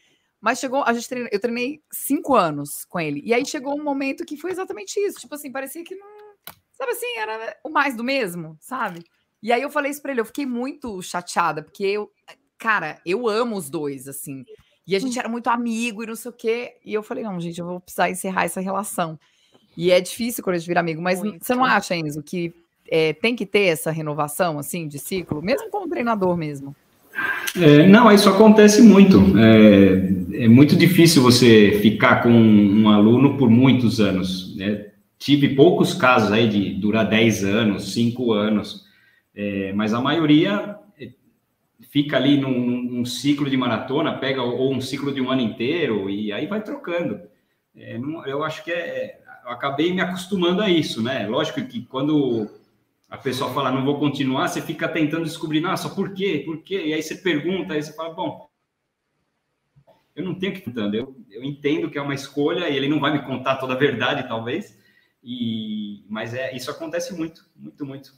[0.41, 3.23] Mas chegou, a gente treina, eu treinei cinco anos com ele.
[3.25, 5.21] E aí chegou um momento que foi exatamente isso.
[5.21, 6.07] Tipo assim, parecia que não.
[6.73, 9.05] Sabe assim, era o mais do mesmo, sabe?
[9.43, 12.11] E aí eu falei isso pra ele, eu fiquei muito chateada, porque eu,
[12.59, 14.45] cara, eu amo os dois, assim.
[14.87, 16.77] E a gente era muito amigo e não sei o quê.
[16.85, 19.19] E eu falei, não, gente, eu vou precisar encerrar essa relação.
[19.77, 21.45] E é difícil quando a gente vira amigo, mas muito.
[21.45, 22.53] você não acha, Enzo, que
[22.95, 26.77] é, tem que ter essa renovação assim de ciclo, mesmo como treinador mesmo?
[27.57, 29.19] É, não, isso acontece muito.
[29.39, 34.55] É, é, muito difícil você ficar com um aluno por muitos anos.
[34.59, 34.89] Né?
[35.19, 38.85] Tive poucos casos aí de durar 10 anos, 5 anos,
[39.35, 41.09] é, mas a maioria é,
[41.91, 46.11] fica ali num, num, ciclo de maratona, pega ou um ciclo de um ano inteiro
[46.11, 47.21] e aí vai trocando.
[47.75, 51.27] É, não, eu acho que é, eu acabei me acostumando a isso, né?
[51.27, 52.51] Lógico que quando
[53.13, 56.43] a pessoa fala, não vou continuar, você fica tentando descobrir, nossa, por quê?
[56.47, 56.87] Por quê?
[56.87, 58.49] E aí você pergunta, aí você fala, bom,
[60.17, 62.99] eu não tenho que entender, eu, eu entendo que é uma escolha e ele não
[62.99, 64.81] vai me contar toda a verdade, talvez,
[65.23, 68.15] e, mas é, isso acontece muito, muito, muito.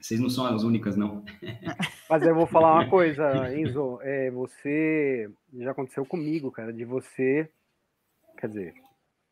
[0.00, 1.24] Vocês não são as únicas, não.
[2.10, 7.48] Mas eu vou falar uma coisa, Enzo, é, você, já aconteceu comigo, cara, de você,
[8.36, 8.74] quer dizer,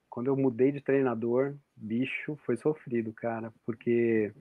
[0.09, 4.33] quando eu mudei de treinador, bicho, foi sofrido, cara, porque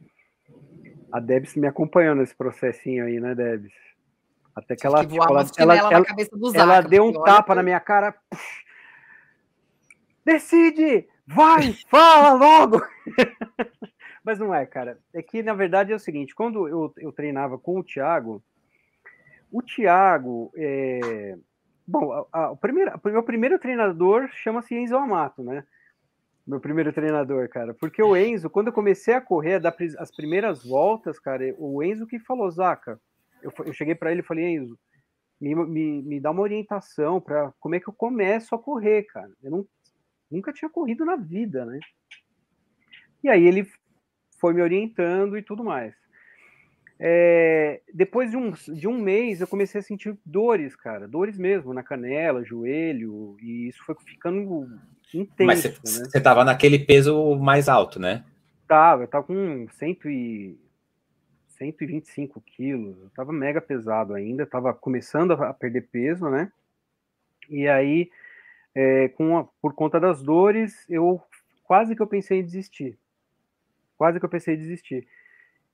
[1.11, 3.73] a Debs me acompanhou nesse processinho aí, né, Debs?
[4.55, 6.05] Até que ela, tipo, ela, ela, ela,
[6.55, 8.13] ela deu um tapa na minha cara.
[10.25, 11.07] Decide!
[11.25, 11.73] Vai!
[11.89, 12.81] Fala logo!
[14.23, 14.99] Mas não é, cara.
[15.13, 18.43] É que, na verdade, é o seguinte: quando eu, eu treinava com o Thiago,
[19.51, 20.51] o Thiago.
[20.55, 21.37] É...
[21.87, 25.63] Bom, a, a, o, primeiro, o meu primeiro treinador chama-se Enzo Amato, né?
[26.45, 27.73] Meu primeiro treinador, cara.
[27.73, 32.07] Porque o Enzo, quando eu comecei a correr, dar as primeiras voltas, cara, o Enzo
[32.07, 32.99] que falou, Zaca,
[33.41, 34.77] eu, eu cheguei para ele e falei, Enzo,
[35.39, 39.31] me, me, me dá uma orientação para como é que eu começo a correr, cara.
[39.41, 39.67] Eu não,
[40.29, 41.79] nunca tinha corrido na vida, né?
[43.23, 43.67] E aí ele
[44.39, 45.93] foi me orientando e tudo mais.
[47.03, 51.73] É, depois de um, de um mês, eu comecei a sentir dores, cara, dores mesmo,
[51.73, 54.67] na canela, joelho, e isso foi ficando
[55.13, 55.45] intenso.
[55.45, 56.23] Mas você né?
[56.23, 58.23] tava naquele peso mais alto, né?
[58.67, 60.57] Tava, eu tava com 100 e,
[61.61, 66.51] 125 quilos, eu tava mega pesado ainda, tava começando a perder peso, né?
[67.49, 68.09] E aí,
[68.73, 71.21] é, com a, por conta das dores, eu
[71.63, 72.97] quase que eu pensei em desistir.
[73.97, 75.07] Quase que eu pensei em desistir.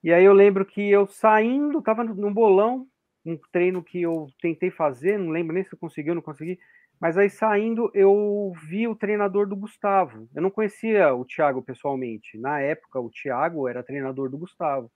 [0.04, 2.88] E aí eu lembro que eu saindo, tava num bolão,
[3.26, 6.60] um treino que eu tentei fazer, não lembro nem se eu consegui ou não consegui,
[7.00, 10.28] mas aí saindo eu vi o treinador do Gustavo.
[10.34, 12.38] Eu não conhecia o Thiago pessoalmente.
[12.38, 14.92] Na época o Thiago era treinador do Gustavo.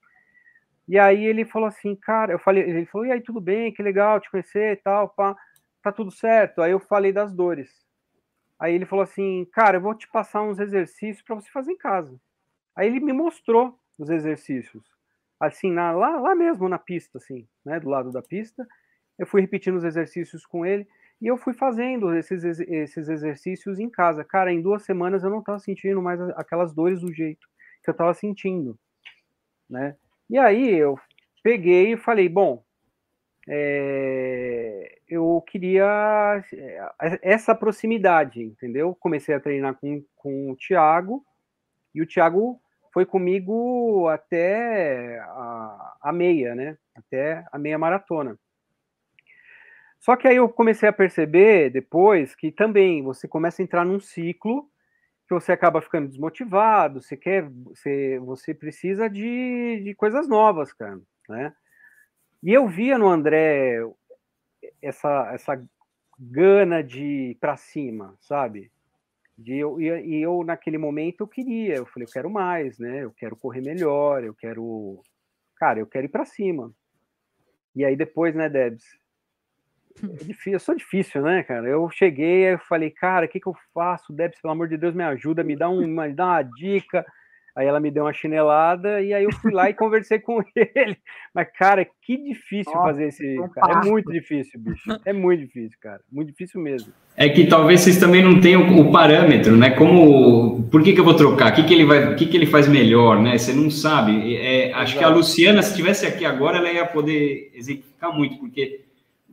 [0.88, 3.82] E aí ele falou assim, cara, eu falei, ele falou, e aí tudo bem, que
[3.82, 5.36] legal te conhecer e tal, pá,
[5.82, 6.60] tá tudo certo.
[6.60, 7.70] Aí eu falei das dores.
[8.58, 11.78] Aí ele falou assim, cara, eu vou te passar uns exercícios para você fazer em
[11.78, 12.20] casa.
[12.74, 14.92] Aí ele me mostrou os exercícios
[15.46, 18.66] assim, na, lá, lá mesmo na pista, assim, né, do lado da pista.
[19.18, 20.86] Eu fui repetindo os exercícios com ele
[21.22, 24.24] e eu fui fazendo esses, esses exercícios em casa.
[24.24, 27.46] Cara, em duas semanas eu não estava sentindo mais aquelas dores do jeito
[27.80, 28.76] que eu estava sentindo,
[29.70, 29.96] né?
[30.28, 30.98] E aí eu
[31.40, 32.64] peguei e falei, bom,
[33.48, 38.96] é, eu queria eh, essa proximidade, entendeu?
[38.98, 41.24] Comecei a treinar com, com o Thiago,
[41.94, 42.60] e o Thiago
[42.92, 46.76] foi comigo até a, a meia, né?
[46.96, 48.36] Até a meia maratona.
[50.02, 54.00] Só que aí eu comecei a perceber depois que também você começa a entrar num
[54.00, 54.68] ciclo
[55.28, 61.00] que você acaba ficando desmotivado, você quer, você, você precisa de, de coisas novas, cara,
[61.28, 61.54] né?
[62.42, 63.78] E eu via no André
[64.82, 65.64] essa, essa
[66.18, 68.72] gana de para cima, sabe?
[69.38, 73.04] De eu, e eu, naquele momento, eu queria, eu falei, eu quero mais, né?
[73.04, 75.00] Eu quero correr melhor, eu quero.
[75.54, 76.74] Cara, eu quero ir para cima.
[77.72, 79.00] E aí depois, né, Debs?
[80.02, 81.68] É difícil, eu sou difícil, né, cara?
[81.68, 84.12] Eu cheguei, eu falei, cara, o que, que eu faço?
[84.12, 87.04] Debs, pelo amor de Deus, me ajuda, me dá uma, me dá uma dica.
[87.54, 90.96] Aí ela me deu uma chinelada e aí eu fui lá e conversei com ele.
[91.34, 93.36] Mas, cara, que difícil Nossa, fazer esse.
[93.54, 93.80] Cara.
[93.84, 94.90] É muito difícil, bicho.
[95.04, 96.00] É muito difícil, cara.
[96.10, 96.92] Muito difícil mesmo.
[97.14, 99.70] É que talvez vocês também não tenham o parâmetro, né?
[99.70, 100.62] Como.
[100.70, 101.52] Por que, que eu vou trocar?
[101.52, 102.14] O que, que ele vai.
[102.14, 103.36] O que, que ele faz melhor, né?
[103.36, 104.34] Você não sabe.
[104.36, 104.98] É, acho Exato.
[104.98, 108.80] que a Luciana, se estivesse aqui agora, ela ia poder exemplificar muito, porque.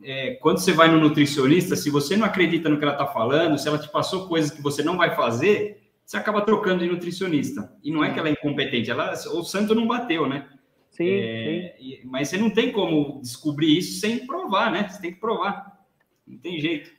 [0.02, 3.58] É, quando você vai no nutricionista, se você não acredita no que ela está falando,
[3.58, 7.72] se ela te passou coisas que você não vai fazer, você acaba trocando de nutricionista.
[7.82, 10.48] E não é que ela é incompetente, ela, o santo não bateu, né?
[10.90, 12.00] Sim, é, sim.
[12.04, 14.88] Mas você não tem como descobrir isso sem provar, né?
[14.88, 15.80] Você tem que provar.
[16.26, 16.90] Não tem jeito.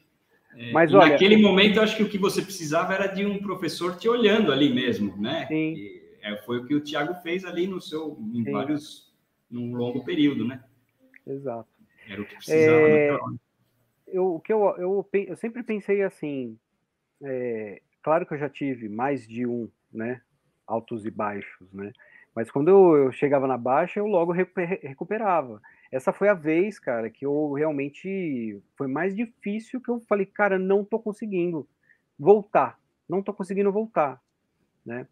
[0.56, 3.40] É, mas olha, naquele momento, eu acho que o que você precisava era de um
[3.40, 5.46] professor te olhando ali mesmo, né?
[5.48, 5.74] Sim.
[5.76, 8.52] E, é, foi o que o Tiago fez ali no seu, em sim.
[8.52, 9.14] vários,
[9.50, 10.64] num longo período, né?
[11.26, 11.71] Exato.
[12.12, 13.18] Era o que precisava é,
[14.08, 16.58] eu, o que eu, eu, eu sempre pensei assim,
[17.24, 20.22] é, claro que eu já tive mais de um, né?
[20.68, 21.92] Altos e baixos, né?
[22.36, 25.62] Mas quando eu, eu chegava na baixa, eu logo recuperava.
[25.92, 30.58] Essa foi a vez, cara, que eu realmente foi mais difícil que eu falei, cara,
[30.58, 31.68] não tô conseguindo
[32.18, 34.22] voltar, não tô conseguindo voltar,
[34.86, 35.08] né?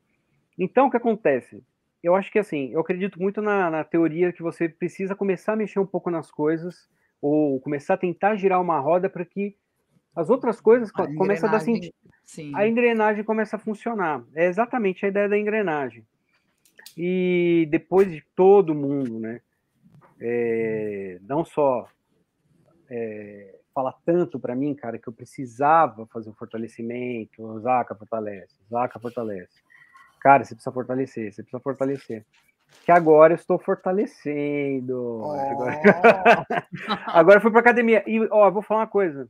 [0.57, 1.62] Então, o que acontece?
[2.03, 5.55] Eu acho que assim, eu acredito muito na, na teoria que você precisa começar a
[5.55, 6.89] mexer um pouco nas coisas
[7.21, 9.55] ou começar a tentar girar uma roda para que
[10.15, 11.93] as outras coisas a começam a dar sentido.
[12.53, 14.23] A engrenagem começa a funcionar.
[14.33, 16.05] É exatamente a ideia da engrenagem.
[16.97, 19.41] E depois de todo mundo, né?
[20.21, 21.88] É, não só
[22.89, 28.55] é, falar tanto para mim, cara, que eu precisava fazer um fortalecimento, o Zaca fortalece,
[28.69, 29.62] Zaca fortalece.
[30.19, 32.25] Cara, você precisa fortalecer, você precisa fortalecer.
[32.86, 35.21] Que agora eu estou fortalecendo.
[35.23, 35.32] Oh.
[35.32, 36.45] Agora,
[37.08, 38.03] agora eu fui para academia.
[38.05, 39.27] E, ó, vou falar uma coisa.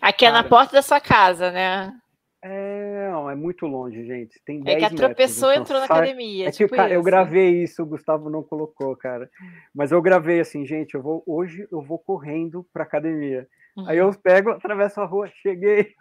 [0.00, 1.92] Aqui é na porta da sua casa, né?
[2.42, 4.40] É, não, é muito longe, gente.
[4.44, 6.48] Tem 10 é que a tropeçou e entrou na academia.
[6.48, 9.28] É tipo que, cara, eu gravei isso, o Gustavo não colocou, cara.
[9.74, 13.48] Mas eu gravei assim, gente, eu vou hoje eu vou correndo para academia.
[13.76, 13.88] Uhum.
[13.88, 15.94] Aí eu pego, atravesso a rua, cheguei.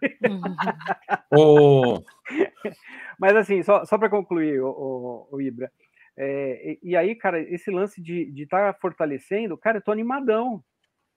[1.35, 2.01] Oh.
[3.19, 5.71] Mas assim, só, só para concluir, o, o, o Ibra.
[6.17, 10.63] É, e, e, aí, cara, esse lance de estar tá fortalecendo, cara, eu tô animadão.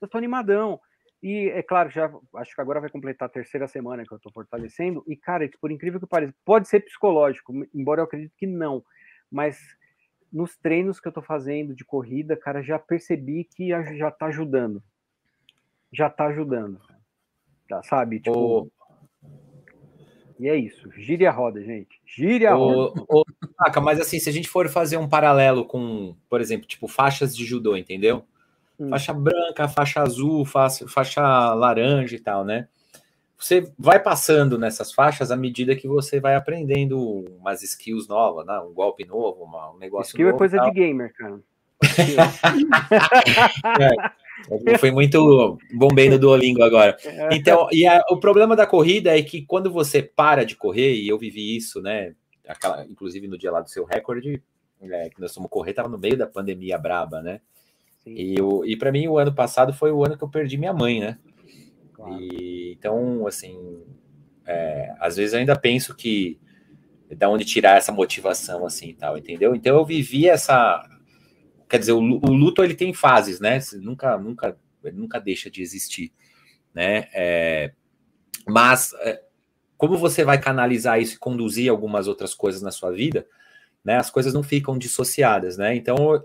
[0.00, 0.80] Eu tô animadão.
[1.22, 4.32] E é claro, já acho que agora vai completar a terceira semana que eu estou
[4.32, 5.02] fortalecendo.
[5.06, 8.84] E, cara, por incrível que pareça, pode ser psicológico, embora eu acredite que não.
[9.30, 9.58] Mas
[10.32, 14.82] nos treinos que eu estou fazendo de corrida, cara, já percebi que já está ajudando.
[15.92, 16.80] Já está ajudando.
[17.68, 18.20] Tá, sabe?
[18.20, 18.38] Tipo.
[18.38, 18.70] Oh.
[20.38, 20.88] E é isso.
[20.92, 22.00] Gire a roda, gente.
[22.06, 23.04] Gire a oh, roda.
[23.08, 23.24] Oh,
[23.82, 27.44] mas assim, se a gente for fazer um paralelo com, por exemplo, tipo, faixas de
[27.44, 28.24] judô, entendeu?
[28.78, 28.90] Hum.
[28.90, 32.68] Faixa branca, faixa azul, faixa, faixa laranja e tal, né?
[33.38, 38.58] Você vai passando nessas faixas à medida que você vai aprendendo umas skills novas, né?
[38.58, 40.44] um golpe novo, uma, um negócio Skill é novo.
[40.44, 41.38] é coisa de gamer, cara.
[44.66, 46.96] é, foi muito bombei no Duolingo agora.
[47.04, 47.36] É.
[47.36, 51.06] Então, e a, o problema da corrida é que quando você para de correr, e
[51.06, 52.16] eu vivi isso, né?
[52.48, 54.42] Aquela, inclusive no dia lá do seu recorde,
[54.82, 57.40] é, que nós fomos correr, tava no meio da pandemia braba, né?
[58.16, 61.00] E, e para mim, o ano passado foi o ano que eu perdi minha mãe,
[61.00, 61.18] né?
[61.92, 62.20] Claro.
[62.20, 63.82] E, então, assim,
[64.46, 66.40] é, às vezes eu ainda penso que
[67.16, 69.54] da onde tirar essa motivação, assim, tal, entendeu?
[69.54, 70.86] Então eu vivi essa,
[71.68, 73.58] quer dizer, o, o luto ele tem fases, né?
[73.74, 74.58] Nunca, nunca,
[74.92, 76.12] nunca deixa de existir,
[76.74, 77.08] né?
[77.14, 77.72] É,
[78.46, 79.22] mas é,
[79.76, 83.26] como você vai canalizar isso e conduzir algumas outras coisas na sua vida,
[83.84, 83.96] né?
[83.96, 85.74] As coisas não ficam dissociadas, né?
[85.74, 86.22] Então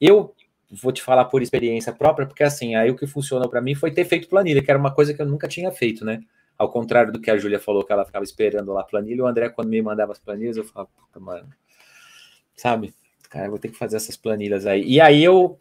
[0.00, 0.34] eu
[0.70, 3.90] vou te falar por experiência própria, porque assim, aí o que funcionou para mim foi
[3.90, 6.20] ter feito planilha, que era uma coisa que eu nunca tinha feito, né?
[6.56, 9.26] Ao contrário do que a Júlia falou, que ela ficava esperando lá a planilha, o
[9.26, 11.48] André, quando me mandava as planilhas, eu falava, puta, mano,
[12.56, 12.92] sabe?
[13.30, 14.82] Cara, eu vou ter que fazer essas planilhas aí.
[14.82, 15.58] E aí eu,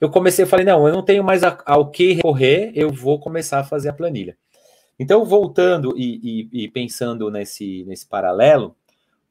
[0.00, 3.64] eu comecei, falei, não, eu não tenho mais ao que recorrer, eu vou começar a
[3.64, 4.36] fazer a planilha.
[4.98, 8.76] Então, voltando e, e, e pensando nesse, nesse paralelo,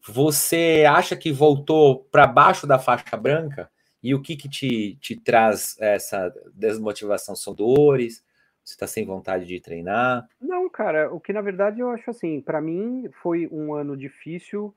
[0.05, 3.69] você acha que voltou para baixo da faixa branca?
[4.03, 7.35] E o que, que te, te traz essa desmotivação?
[7.35, 8.23] São dores?
[8.63, 10.27] Você está sem vontade de treinar?
[10.41, 14.73] Não, cara, o que na verdade eu acho assim, para mim foi um ano difícil,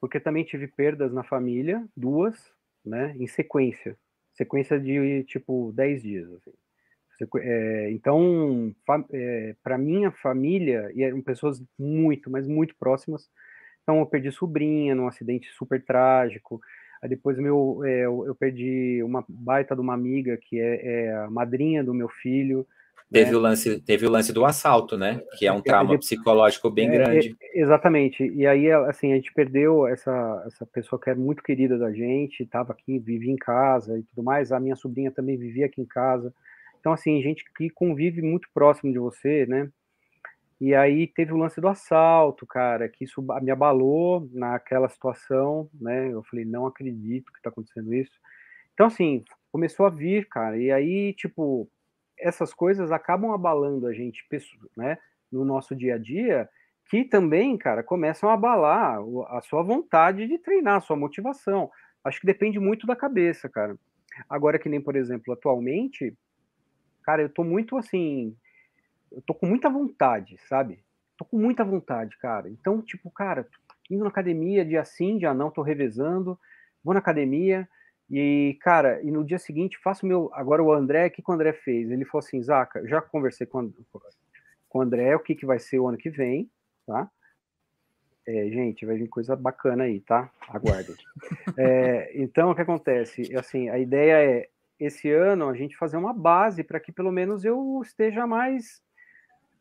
[0.00, 2.52] porque também tive perdas na família, duas,
[2.84, 3.96] né, em sequência
[4.38, 6.32] sequência de tipo 10 dias.
[6.32, 6.52] Assim.
[7.40, 8.72] É, então,
[9.12, 13.28] é, para minha família, e eram pessoas muito, mas muito próximas,
[13.82, 16.60] então eu perdi sobrinha num acidente super trágico.
[17.02, 21.30] Aí depois meu, é, eu, perdi uma baita de uma amiga que é, é a
[21.30, 22.66] madrinha do meu filho,
[23.10, 23.36] Teve, né?
[23.38, 25.22] o lance, teve o lance do assalto, né?
[25.38, 27.36] Que é um trauma psicológico bem é, grande.
[27.40, 28.22] É, exatamente.
[28.22, 32.42] E aí, assim, a gente perdeu essa, essa pessoa que é muito querida da gente,
[32.42, 34.52] estava aqui, vivia em casa e tudo mais.
[34.52, 36.34] A minha sobrinha também vivia aqui em casa.
[36.80, 39.70] Então, assim, gente que convive muito próximo de você, né?
[40.60, 46.12] E aí teve o lance do assalto, cara, que isso me abalou naquela situação, né?
[46.12, 48.12] Eu falei, não acredito que tá acontecendo isso.
[48.74, 50.56] Então, assim, começou a vir, cara.
[50.58, 51.70] E aí, tipo,
[52.18, 54.24] essas coisas acabam abalando a gente,
[54.76, 54.98] né,
[55.30, 56.48] no nosso dia a dia,
[56.90, 58.98] que também, cara, começam a abalar
[59.28, 61.70] a sua vontade de treinar, a sua motivação.
[62.02, 63.76] Acho que depende muito da cabeça, cara.
[64.28, 66.16] Agora que nem, por exemplo, atualmente,
[67.02, 68.34] cara, eu tô muito assim,
[69.12, 70.82] eu tô com muita vontade, sabe?
[71.16, 72.48] Tô com muita vontade, cara.
[72.48, 73.48] Então, tipo, cara,
[73.90, 76.38] indo na academia, dia sim, dia não, tô revezando,
[76.82, 77.68] vou na academia,
[78.10, 80.30] e, cara, e no dia seguinte, faço meu.
[80.32, 81.90] Agora o André, o que, que o André fez?
[81.90, 83.70] Ele falou assim: Zaca, já conversei com,
[84.68, 86.50] com o André, o que, que vai ser o ano que vem,
[86.86, 87.10] tá?
[88.26, 90.30] É, gente, vai vir coisa bacana aí, tá?
[90.48, 90.96] Aguardem.
[91.56, 93.34] é, então, o que acontece?
[93.36, 94.48] Assim, a ideia é,
[94.80, 98.82] esse ano, a gente fazer uma base para que pelo menos eu esteja mais,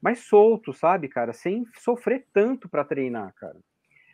[0.01, 1.33] mais solto, sabe, cara?
[1.33, 3.57] Sem sofrer tanto para treinar, cara.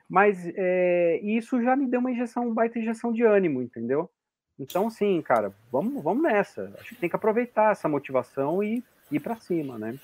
[0.09, 4.09] Mas é, isso já me deu uma injeção, uma baita injeção de ânimo, entendeu?
[4.59, 6.71] Então, sim, cara, vamos, vamos nessa.
[6.79, 9.95] Acho que tem que aproveitar essa motivação e ir para cima, né?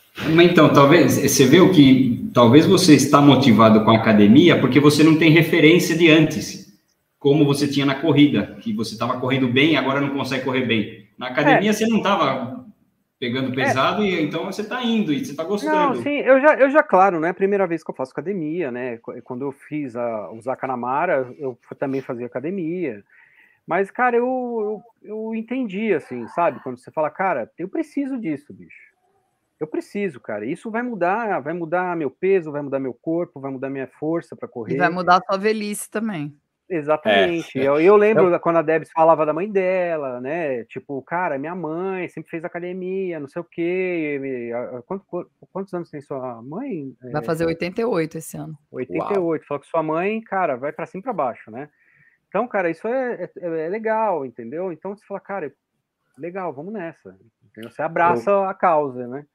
[0.43, 5.03] Então, talvez você vê o que talvez você está motivado com a academia porque você
[5.03, 6.77] não tem referência de antes,
[7.17, 11.07] como você tinha na corrida, que você estava correndo bem, agora não consegue correr bem.
[11.17, 11.73] Na academia é.
[11.73, 12.58] você não estava
[13.19, 14.05] pegando pesado é.
[14.05, 15.75] e então você está indo e você está gostando.
[15.75, 17.33] Não, sim, eu já, eu já, claro, né?
[17.33, 18.97] Primeira vez que eu faço academia, né?
[19.23, 23.03] Quando eu fiz a, o Zacanamara, eu também fazia academia.
[23.67, 26.59] Mas, cara, eu, eu, eu entendi, assim, sabe?
[26.63, 28.89] Quando você fala, cara, eu preciso disso, bicho.
[29.59, 30.45] Eu preciso, cara.
[30.45, 34.35] Isso vai mudar, vai mudar meu peso, vai mudar meu corpo, vai mudar minha força
[34.35, 34.75] para correr.
[34.75, 36.33] E vai mudar a sua velhice também.
[36.69, 37.59] Exatamente.
[37.59, 37.63] É.
[37.63, 38.39] Eu, eu, lembro eu...
[38.39, 40.63] quando a Debs falava da mãe dela, né?
[40.65, 44.51] Tipo, cara, minha mãe sempre fez academia, não sei o quê.
[44.85, 46.95] Quantos, quantos anos tem sua mãe?
[47.11, 48.55] Vai fazer 88 esse ano.
[48.71, 49.19] 88.
[49.19, 49.39] Uau.
[49.47, 51.69] Falou que sua mãe, cara, vai para cima para baixo, né?
[52.27, 54.71] Então, cara, isso é, é, é, legal, entendeu?
[54.71, 55.51] Então você fala, cara,
[56.15, 57.17] legal, vamos nessa.
[57.43, 57.71] Entendeu?
[57.71, 59.25] Você abraça eu, a causa, né?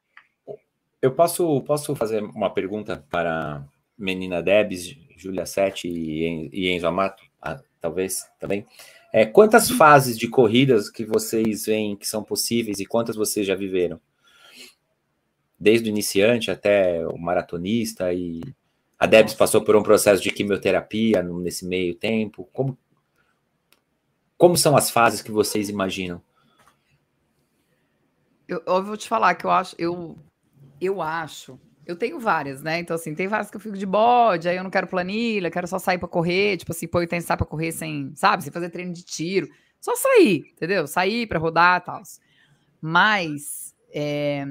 [1.01, 3.65] Eu posso, posso fazer uma pergunta para
[3.97, 8.65] menina Debs, Júlia Sete e, Enzo Amato, ah, talvez também.
[9.13, 13.55] É, quantas fases de corridas que vocês veem que são possíveis e quantas vocês já
[13.55, 13.99] viveram?
[15.57, 18.41] Desde o iniciante até o maratonista e
[18.99, 22.49] a Debs passou por um processo de quimioterapia nesse meio tempo.
[22.51, 22.77] Como,
[24.37, 26.21] como são as fases que vocês imaginam?
[28.47, 30.17] Eu, eu vou te falar que eu acho, eu,
[30.79, 32.79] eu acho, eu tenho várias, né?
[32.79, 35.67] Então, assim, tem várias que eu fico de bode, aí eu não quero planilha, quero
[35.67, 38.43] só sair para correr, tipo assim, pô, eu tenho que sair para correr sem, sabe,
[38.43, 39.47] sem fazer treino de tiro.
[39.79, 40.87] Só sair, entendeu?
[40.87, 42.01] Sair para rodar e tal.
[42.81, 44.43] Mas, é,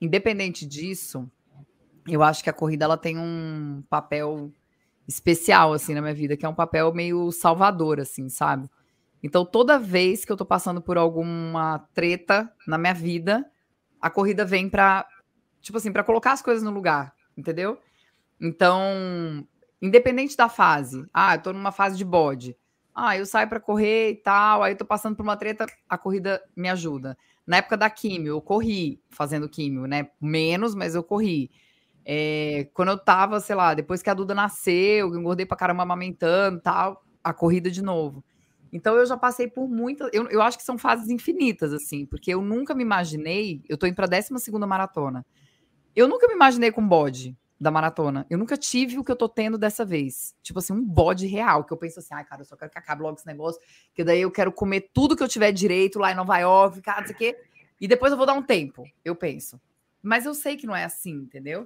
[0.00, 1.30] independente disso,
[2.08, 4.50] eu acho que a corrida ela tem um papel
[5.06, 8.68] especial, assim, na minha vida, que é um papel meio salvador, assim, sabe?
[9.22, 13.48] Então, toda vez que eu tô passando por alguma treta na minha vida,
[14.00, 15.06] a corrida vem para
[15.62, 17.78] tipo assim, para colocar as coisas no lugar, entendeu?
[18.40, 19.46] Então,
[19.80, 22.56] independente da fase, ah, eu tô numa fase de bode.
[22.94, 25.96] Ah, eu saio para correr e tal, aí eu tô passando por uma treta, a
[25.96, 27.16] corrida me ajuda.
[27.46, 30.10] Na época da químio, eu corri fazendo químio, né?
[30.20, 31.50] Menos, mas eu corri.
[32.04, 35.84] É, quando eu tava, sei lá, depois que a Duda nasceu, eu engordei pra caramba
[35.84, 38.22] amamentando tal, a corrida de novo.
[38.72, 40.08] Então eu já passei por muitas.
[40.12, 43.62] Eu, eu acho que são fases infinitas, assim, porque eu nunca me imaginei.
[43.68, 44.30] Eu tô indo pra 12
[44.66, 45.24] maratona.
[45.94, 47.36] Eu nunca me imaginei com bode.
[47.62, 48.26] da maratona.
[48.28, 50.34] Eu nunca tive o que eu tô tendo dessa vez.
[50.42, 52.78] Tipo assim, um bode real, que eu penso assim, ai, cara, eu só quero que
[52.78, 53.60] acabe logo esse negócio,
[53.94, 57.00] que daí eu quero comer tudo que eu tiver direito lá em Nova York, cara,
[57.00, 57.38] não sei o quê,
[57.80, 59.60] e depois eu vou dar um tempo, eu penso.
[60.02, 61.64] Mas eu sei que não é assim, entendeu?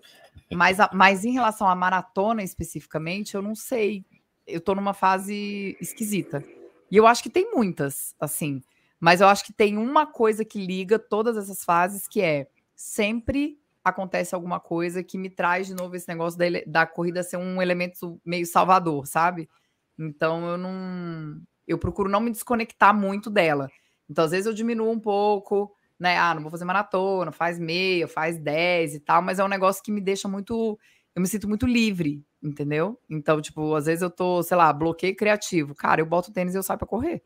[0.53, 4.05] Mas, mas em relação à maratona especificamente, eu não sei.
[4.47, 6.45] Eu tô numa fase esquisita.
[6.91, 8.63] E eu acho que tem muitas, assim.
[9.01, 13.59] Mas eu acho que tem uma coisa que liga todas essas fases, que é sempre
[13.89, 17.63] acontece alguma coisa que me traz de novo esse negócio da, da corrida ser um
[17.63, 19.49] elemento meio salvador, sabe?
[19.97, 21.41] Então eu não.
[21.67, 23.71] Eu procuro não me desconectar muito dela.
[24.09, 26.19] Então, às vezes, eu diminuo um pouco, né?
[26.19, 29.83] Ah, não vou fazer maratona, faz meia, faz dez e tal, mas é um negócio
[29.83, 30.79] que me deixa muito.
[31.15, 33.01] Eu me sinto muito livre, entendeu?
[33.09, 35.75] Então, tipo, às vezes eu tô, sei lá, bloqueio criativo.
[35.75, 37.23] Cara, eu boto tênis e eu saio pra correr.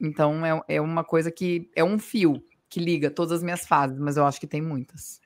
[0.00, 1.70] Então, é, é uma coisa que.
[1.74, 5.20] É um fio que liga todas as minhas fases, mas eu acho que tem muitas.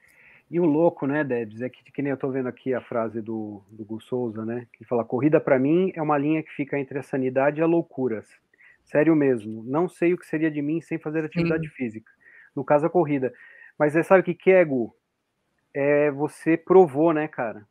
[0.51, 3.23] E o louco, né, Debs, é que, que nem eu tô vendo aqui a frase
[3.23, 6.79] do, do Gus Souza, né, que fala, corrida para mim é uma linha que fica
[6.79, 8.25] entre a sanidade e a loucura.
[8.85, 11.75] Sério mesmo, não sei o que seria de mim sem fazer atividade Sim.
[11.75, 12.11] física.
[12.57, 13.33] No caso, a corrida.
[13.79, 14.93] Mas você sabe o que, que é, Gu?
[15.73, 17.65] É, você provou, né, cara?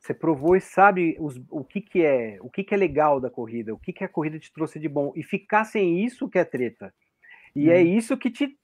[0.00, 3.30] Você provou e sabe os, o que, que é, o que, que é legal da
[3.30, 5.12] corrida, o que, que a corrida te trouxe de bom.
[5.14, 6.92] E ficar sem isso que é treta.
[7.54, 7.72] E hum.
[7.72, 7.96] é uhum.
[7.96, 8.58] isso que te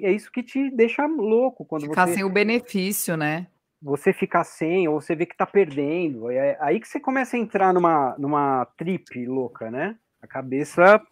[0.00, 3.46] é isso que te deixa louco quando ficar você sem o benefício, né?
[3.82, 7.40] Você ficar sem ou você vê que tá perdendo, é aí que você começa a
[7.40, 9.96] entrar numa numa trip louca, né?
[10.22, 11.02] A cabeça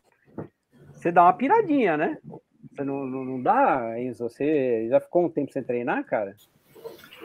[0.93, 2.19] você dá uma piradinha, né?
[2.71, 4.25] Você não, não, não dá, Enzo?
[4.25, 6.35] Você já ficou um tempo sem treinar, cara?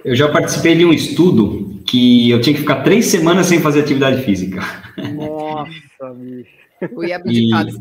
[0.04, 3.82] Eu já participei de um estudo que eu tinha que ficar três semanas sem fazer
[3.82, 4.62] atividade física.
[4.98, 6.66] Nossa, bicho.
[6.82, 7.74] Eu ia abdicar e,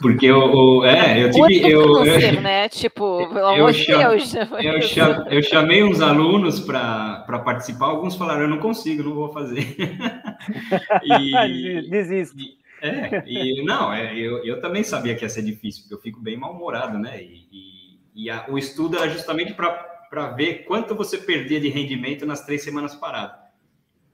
[0.00, 1.70] Porque eu, é, eu tive.
[1.70, 2.68] Eu, eu, né?
[2.68, 4.34] Tipo, pelo amor de Deus.
[4.34, 9.32] Eu, chamei, eu chamei uns alunos para participar, alguns falaram, eu não consigo, não vou
[9.32, 9.76] fazer.
[11.02, 12.38] e, Desisto.
[12.38, 16.00] E, é, e não, é, eu, eu também sabia que ia ser difícil, porque eu
[16.00, 17.22] fico bem mal-humorado, né?
[17.22, 22.26] E, e, e a, o estudo era justamente para ver quanto você perdia de rendimento
[22.26, 23.34] nas três semanas parado.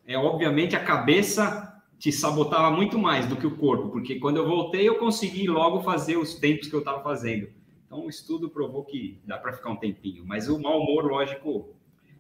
[0.07, 1.72] É, obviamente, a cabeça
[2.03, 5.83] te sabotava muito mais do que o corpo, porque quando eu voltei eu consegui logo
[5.83, 7.49] fazer os tempos que eu estava fazendo.
[7.87, 11.77] Então o estudo provou que dá para ficar um tempinho, mas o mau humor, lógico,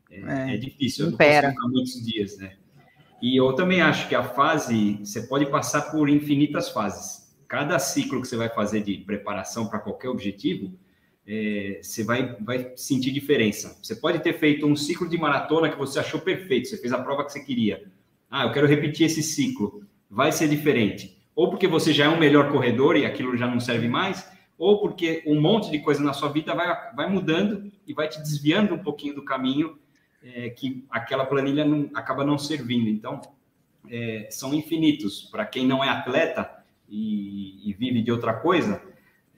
[0.09, 2.55] é, é, é difícil, não ficar muitos dias, né?
[3.21, 7.35] E eu também acho que a fase, você pode passar por infinitas fases.
[7.49, 10.73] Cada ciclo que você vai fazer de preparação para qualquer objetivo,
[11.27, 13.77] é, você vai, vai sentir diferença.
[13.83, 17.03] Você pode ter feito um ciclo de maratona que você achou perfeito, você fez a
[17.03, 17.91] prova que você queria
[18.33, 21.19] ah, eu quero repetir esse ciclo, vai ser diferente.
[21.37, 24.27] Ou porque você já é um melhor corredor e aquilo já não serve mais,
[24.57, 28.19] ou porque um monte de coisa na sua vida vai, vai mudando e vai te
[28.21, 29.79] desviando um pouquinho do caminho
[30.23, 32.89] é, que aquela planilha não, acaba não servindo.
[32.89, 33.21] Então,
[33.91, 35.29] é, são infinitos.
[35.31, 36.51] Para quem não é atleta
[36.89, 38.83] e, e vive de outra coisa,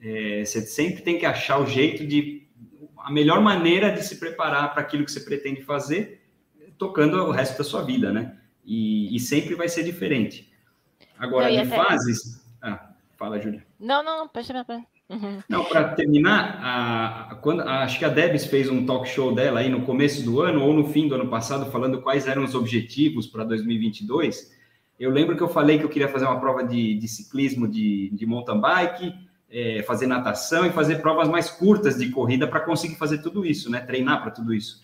[0.01, 2.47] é, você sempre tem que achar o jeito de
[2.97, 6.21] a melhor maneira de se preparar para aquilo que você pretende fazer,
[6.77, 8.37] tocando o resto da sua vida, né?
[8.65, 10.51] E, e sempre vai ser diferente.
[11.17, 11.75] Agora, em até...
[11.75, 12.43] fases.
[12.61, 13.65] Ah, fala, Júlia.
[13.79, 14.65] Não, não, pode chamar
[15.07, 15.39] Uhum.
[15.47, 19.35] Não, para terminar, a, a, quando, a, acho que a Debs fez um talk show
[19.35, 22.43] dela aí no começo do ano ou no fim do ano passado, falando quais eram
[22.43, 24.51] os objetivos para 2022.
[24.99, 28.09] Eu lembro que eu falei que eu queria fazer uma prova de, de ciclismo de,
[28.09, 29.13] de mountain bike,
[29.49, 33.69] é, fazer natação e fazer provas mais curtas de corrida para conseguir fazer tudo isso,
[33.69, 33.81] né?
[33.81, 34.81] Treinar para tudo isso.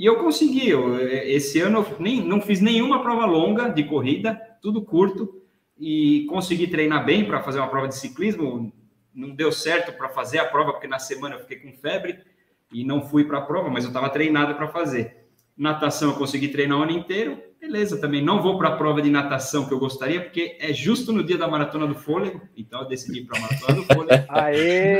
[0.00, 0.70] E eu consegui.
[0.70, 5.42] Eu, esse ano eu nem, não fiz nenhuma prova longa de corrida, tudo curto,
[5.78, 8.72] e consegui treinar bem para fazer uma prova de ciclismo.
[9.14, 12.18] Não deu certo para fazer a prova, porque na semana eu fiquei com febre
[12.72, 15.19] e não fui para a prova, mas eu estava treinado para fazer.
[15.60, 18.24] Natação eu consegui treinar o ano inteiro, beleza também.
[18.24, 21.36] Não vou para a prova de natação que eu gostaria, porque é justo no dia
[21.36, 24.24] da maratona do fôlego, então eu decidi ir para a maratona do fôlego.
[24.30, 24.98] Aê!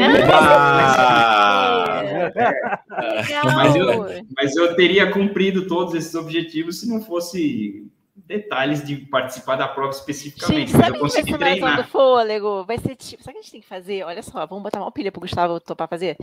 [3.54, 4.06] mas, eu,
[4.36, 7.86] mas eu teria cumprido todos esses objetivos se não fosse
[8.30, 10.70] detalhes de participar da prova especificamente.
[10.70, 11.76] Gente, sabe eu consegui treinar.
[11.76, 12.64] do fôlego?
[12.64, 14.04] Vai ser tipo, sabe o que a gente tem que fazer?
[14.04, 16.16] Olha só, vamos botar uma pilha pro Gustavo topar fazer.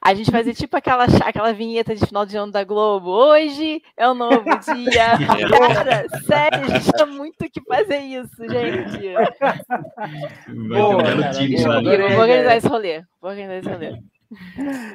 [0.00, 3.10] A gente fazer tipo aquela, aquela vinheta de final de ano da Globo.
[3.10, 5.18] Hoje é um novo dia.
[5.74, 9.14] Cara, sério, a gente tem muito que fazer isso, gente.
[10.66, 13.02] Boa, cara, time, boa, vou organizar esse rolê.
[13.20, 13.98] Vou organizar esse rolê.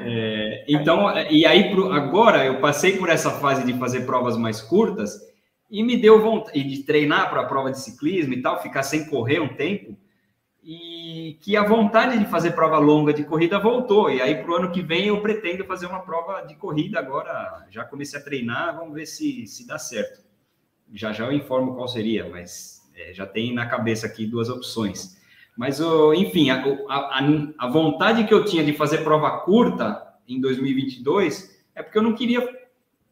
[0.01, 5.34] É, então, e aí agora eu passei por essa fase de fazer provas mais curtas
[5.69, 9.05] e me deu vontade de treinar para a prova de ciclismo e tal, ficar sem
[9.09, 9.97] correr um tempo.
[10.63, 14.09] e que a vontade de fazer prova longa de corrida voltou.
[14.09, 17.67] E aí, para o ano que vem, eu pretendo fazer uma prova de corrida agora.
[17.69, 20.23] Já comecei a treinar, vamos ver se, se dá certo.
[20.91, 25.15] Já já eu informo qual seria, mas é, já tem na cabeça aqui duas opções.
[25.55, 25.79] Mas,
[26.15, 27.21] enfim, a, a,
[27.59, 32.13] a vontade que eu tinha de fazer prova curta em 2022 é porque eu não
[32.13, 32.41] queria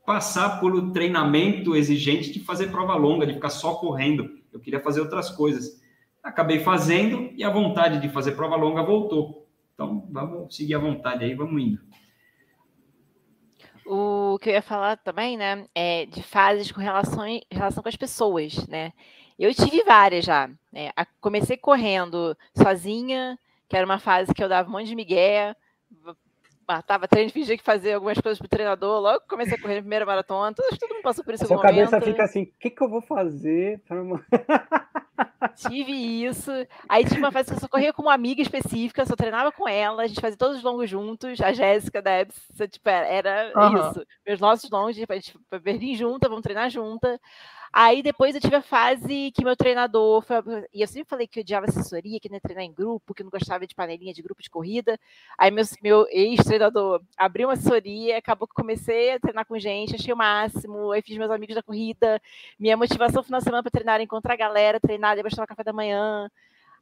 [0.06, 4.30] passar um treinamento exigente de fazer prova longa, de ficar só correndo.
[4.52, 5.82] Eu queria fazer outras coisas
[6.24, 9.46] acabei fazendo e a vontade de fazer prova longa voltou.
[9.74, 11.82] Então, vamos seguir a vontade aí, vamos indo.
[13.86, 17.98] O que eu ia falar também, né, é de fases com relação, relação com as
[17.98, 18.94] pessoas, né?
[19.38, 20.50] Eu tive várias já.
[20.72, 20.90] Né?
[21.20, 23.38] Comecei correndo sozinha,
[23.68, 25.54] que era uma fase que eu dava um monte de migué,
[26.68, 30.06] matava treino, fingia que fazia algumas coisas pro treinador, logo comecei a correr na primeira
[30.06, 31.44] maratona, todo, todo mundo passou por isso.
[31.44, 33.82] A sua cabeça fica assim, o que, que eu vou fazer?
[35.56, 36.52] Tive isso.
[36.90, 39.68] Aí tive uma fase que eu só corria com uma amiga específica, só treinava com
[39.68, 42.36] ela, a gente fazia todos os longos juntos, a Jéssica da Ebs,
[42.72, 43.90] tipo, era uhum.
[43.90, 44.06] isso.
[44.26, 47.20] Meus nossos longos, a gente vai vir junta, vamos treinar junta.
[47.76, 50.22] Aí depois eu tive a fase que meu treinador.
[50.22, 50.38] Foi,
[50.72, 53.24] e eu sempre falei que eu odiava assessoria, que não ia treinar em grupo, que
[53.24, 55.00] não gostava de panelinha de grupo de corrida.
[55.38, 60.14] Aí meu, meu ex-treinador abriu uma assessoria, acabou que comecei a treinar com gente, achei
[60.14, 60.92] o máximo.
[60.92, 62.22] Aí fiz meus amigos da corrida.
[62.60, 65.74] Minha motivação final de semana para treinar encontrar a galera, treinar, depois tomar café da
[65.74, 66.30] manhã.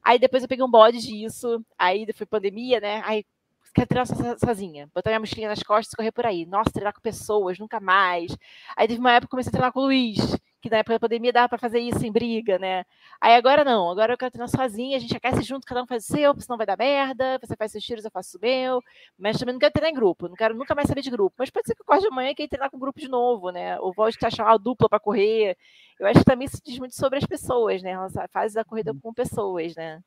[0.03, 1.63] Aí depois eu peguei um bode disso.
[1.77, 3.01] Aí foi pandemia, né?
[3.05, 3.25] Aí
[3.73, 4.07] quero treinar
[4.39, 6.45] sozinha, botar minha mochilinha nas costas e correr por aí.
[6.45, 8.35] Nossa, treinar com pessoas, nunca mais.
[8.75, 10.99] Aí teve uma época que comecei a treinar com o Luiz que na época da
[10.99, 12.85] pandemia dava para fazer isso em briga, né?
[13.19, 16.05] Aí agora não, agora eu quero treinar sozinha, a gente aquece junto, cada um faz
[16.05, 18.81] o seu, senão vai dar merda, você faz seus tiros, eu faço o meu,
[19.17, 21.35] mas também não quero treinar em grupo, não quero nunca mais saber de grupo.
[21.39, 23.79] Mas pode ser que eu acorde amanhã e queira treinar com grupo de novo, né?
[23.79, 25.57] Ou volte a achar uma dupla para correr.
[25.99, 27.93] Eu acho que também isso diz muito sobre as pessoas, né?
[27.95, 30.01] A corrida com pessoas, né?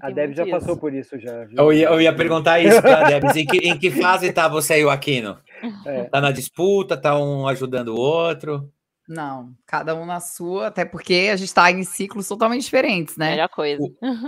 [0.00, 0.52] A Deb já isso.
[0.52, 1.46] passou por isso já.
[1.56, 3.24] Eu ia, eu ia perguntar isso para a Deb.
[3.36, 5.38] Em que, em que fase está você e o Aquino?
[5.84, 6.04] É.
[6.04, 8.72] Tá na disputa, tá um ajudando o outro?
[9.08, 13.32] Não, cada um na sua, até porque a gente está em ciclos totalmente diferentes, né?
[13.32, 13.82] Melhor coisa.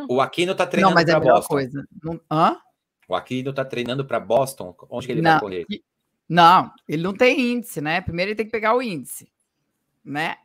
[0.09, 1.55] O, o Aquino tá treinando para é Boston.
[1.55, 1.85] Coisa.
[2.03, 2.59] Não, hã?
[3.09, 4.75] O Aquino tá treinando para Boston.
[4.91, 5.67] Onde que ele não, vai correr?
[6.29, 8.01] Não, ele não tem índice, né?
[8.01, 9.31] Primeiro ele tem que pegar o índice,
[10.05, 10.37] né?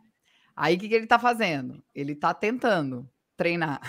[0.55, 1.81] Aí o que, que ele tá fazendo?
[1.95, 3.09] Ele tá tentando
[3.39, 3.79] treinar.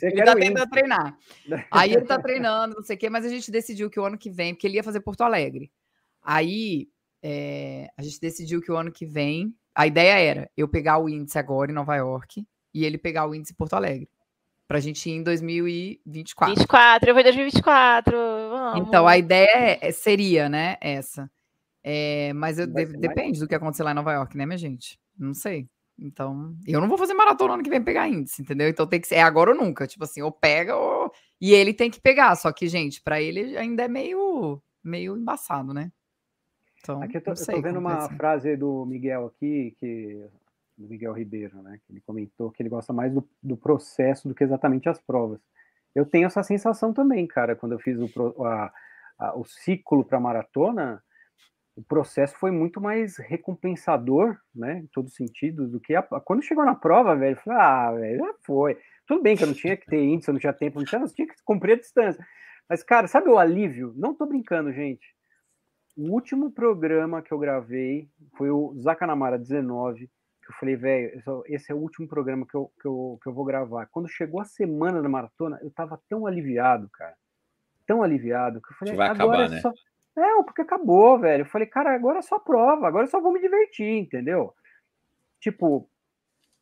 [0.00, 1.18] ele tá tentando treinar.
[1.68, 4.16] Aí ele tá treinando, não sei o quê, mas a gente decidiu que o ano
[4.16, 5.72] que vem, porque ele ia fazer Porto Alegre.
[6.22, 6.88] Aí
[7.20, 11.08] é, a gente decidiu que o ano que vem, a ideia era eu pegar o
[11.08, 14.08] índice agora em Nova York e ele pegar o índice em Porto Alegre.
[14.68, 16.54] Pra gente ir em 2024.
[16.54, 18.16] 24, eu vou em 2024.
[18.16, 18.88] Vamos.
[18.88, 21.28] Então, a ideia é, seria, né, essa.
[21.82, 24.98] É, mas eu, de, depende do que acontecer lá em Nova York, né, minha gente?
[25.18, 25.68] Não sei.
[25.98, 28.68] Então, eu não vou fazer maratona ano que vem pegar índice, entendeu?
[28.68, 29.86] Então tem que ser é agora ou nunca.
[29.86, 31.12] Tipo assim, ou pega ou.
[31.40, 32.34] E ele tem que pegar.
[32.36, 35.92] Só que, gente, para ele ainda é meio, meio embaçado, né?
[36.80, 40.28] Então, aqui eu tô, eu tô vendo uma frase do Miguel aqui, que
[40.76, 41.78] do Miguel Ribeiro, né?
[41.86, 45.40] Que ele comentou que ele gosta mais do, do processo do que exatamente as provas.
[45.94, 48.72] Eu tenho essa sensação também, cara, quando eu fiz o, a,
[49.18, 51.02] a, o ciclo para maratona,
[51.76, 56.64] o processo foi muito mais recompensador, né, em todo sentido, do que a, quando chegou
[56.64, 58.78] na prova, velho, eu falei, ah, velho, já foi.
[59.06, 61.00] Tudo bem que eu não tinha que ter índice, eu não tinha tempo, não tinha,
[61.00, 62.24] eu tinha que cumprir a distância.
[62.68, 63.92] Mas, cara, sabe o alívio?
[63.96, 65.14] Não tô brincando, gente.
[65.96, 71.70] O último programa que eu gravei foi o Zacanamara 19, que eu falei, velho, esse
[71.70, 73.86] é o último programa que eu, que, eu, que eu vou gravar.
[73.86, 77.14] Quando chegou a semana da maratona, eu tava tão aliviado, cara.
[77.86, 79.60] Tão aliviado, que eu falei, vai agora acabar, é né?
[79.60, 79.72] só.
[80.16, 81.42] É, porque acabou, velho.
[81.42, 84.54] Eu falei, cara, agora é só prova, agora eu só vou me divertir, entendeu?
[85.40, 85.88] Tipo,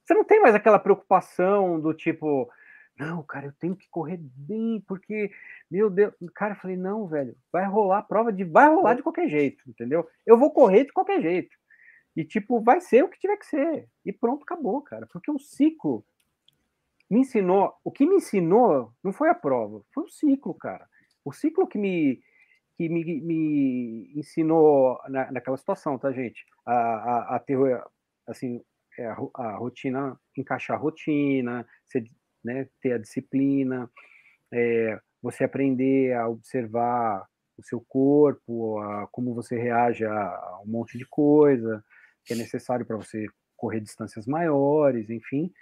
[0.05, 2.50] você não tem mais aquela preocupação do tipo,
[2.98, 5.30] não, cara, eu tenho que correr bem, porque,
[5.70, 8.44] meu Deus, cara, eu falei, não, velho, vai rolar a prova de.
[8.44, 10.09] Vai rolar de qualquer jeito, entendeu?
[10.26, 11.57] Eu vou correr de qualquer jeito.
[12.16, 13.88] E, tipo, vai ser o que tiver que ser.
[14.05, 15.07] E pronto, acabou, cara.
[15.07, 16.05] Porque o ciclo
[17.11, 17.74] me ensinou.
[17.82, 20.86] O que me ensinou não foi a prova, foi o ciclo, cara.
[21.24, 22.22] O ciclo que me,
[22.83, 26.45] que me, me ensinou na, naquela situação, tá, gente?
[26.66, 27.57] A, a, a ter,
[28.26, 28.62] assim,
[28.99, 32.05] é, a, a rotina, encaixar a rotina, ser
[32.45, 33.89] né, ter a disciplina,
[34.53, 37.24] é, você aprender a observar
[37.57, 41.85] o seu corpo, a, como você reage a, um monte de coisa
[42.24, 43.26] que é necessário para você
[43.57, 45.53] correr distâncias maiores, enfim.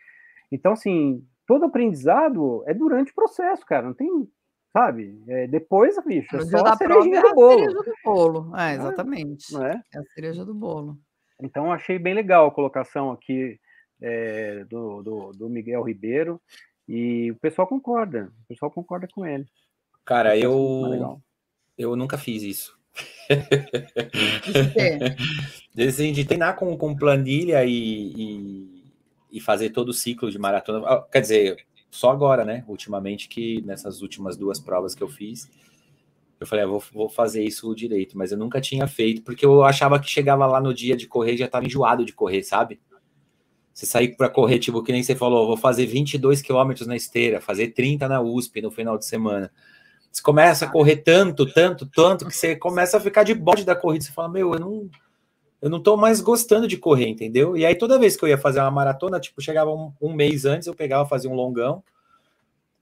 [0.50, 3.86] Então, assim, todo aprendizado é durante o processo, cara.
[3.86, 4.26] Não tem,
[4.72, 5.22] sabe?
[5.28, 7.50] É, depois, bicho, é só a cerejinha do bolo.
[7.50, 9.52] É a cereja do bolo, é, exatamente.
[9.52, 9.82] Não é?
[9.94, 10.98] é a cereja do bolo.
[11.42, 13.58] Então, achei bem legal a colocação aqui
[14.00, 16.40] é, do, do, do, Miguel Ribeiro,
[16.88, 19.46] e o pessoal concorda, o pessoal concorda com ele.
[20.04, 21.20] Cara, eu,
[21.76, 22.78] eu nunca fiz isso.
[25.78, 28.92] assim, de treinar com, com planilha e, e,
[29.32, 30.86] e, fazer todo o ciclo de maratona.
[30.86, 32.64] Ah, quer dizer, só agora, né?
[32.68, 35.50] Ultimamente, que nessas últimas duas provas que eu fiz,
[36.38, 39.62] eu falei, ah, vou, vou fazer isso direito, mas eu nunca tinha feito, porque eu
[39.62, 42.80] achava que chegava lá no dia de correr já estava enjoado de correr, sabe?
[43.74, 47.40] Você sair para correr, tipo, que nem você falou, vou fazer 22 quilômetros na esteira,
[47.40, 49.50] fazer 30 na USP no final de semana.
[50.10, 53.76] Você começa a correr tanto, tanto, tanto, que você começa a ficar de bode da
[53.76, 54.04] corrida.
[54.04, 54.90] Você fala, meu, eu não,
[55.60, 57.56] eu não tô mais gostando de correr, entendeu?
[57.56, 60.44] E aí toda vez que eu ia fazer uma maratona, tipo, chegava um, um mês
[60.44, 61.82] antes, eu pegava, fazia um longão.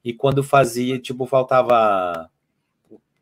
[0.05, 2.31] E quando fazia, tipo, faltava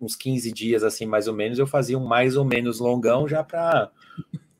[0.00, 3.42] uns 15 dias, assim, mais ou menos, eu fazia um mais ou menos longão já
[3.42, 3.90] para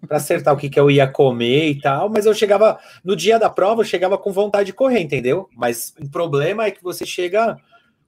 [0.06, 3.38] para acertar o que, que eu ia comer e tal, mas eu chegava no dia
[3.40, 5.48] da prova, eu chegava com vontade de correr, entendeu?
[5.56, 7.58] Mas o problema é que você chega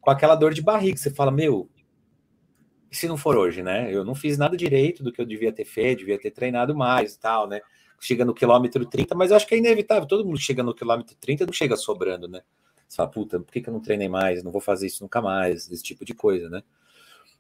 [0.01, 1.69] com aquela dor de barriga, você fala, meu,
[2.91, 3.93] se não for hoje, né?
[3.95, 7.15] Eu não fiz nada direito do que eu devia ter feito, devia ter treinado mais
[7.15, 7.61] e tal, né?
[8.01, 11.17] Chega no quilômetro 30, mas eu acho que é inevitável, todo mundo chega no quilômetro
[11.21, 12.43] 30 não chega sobrando, né?
[12.89, 14.43] Você fala, puta, por que, que eu não treinei mais?
[14.43, 16.63] Não vou fazer isso nunca mais, esse tipo de coisa, né?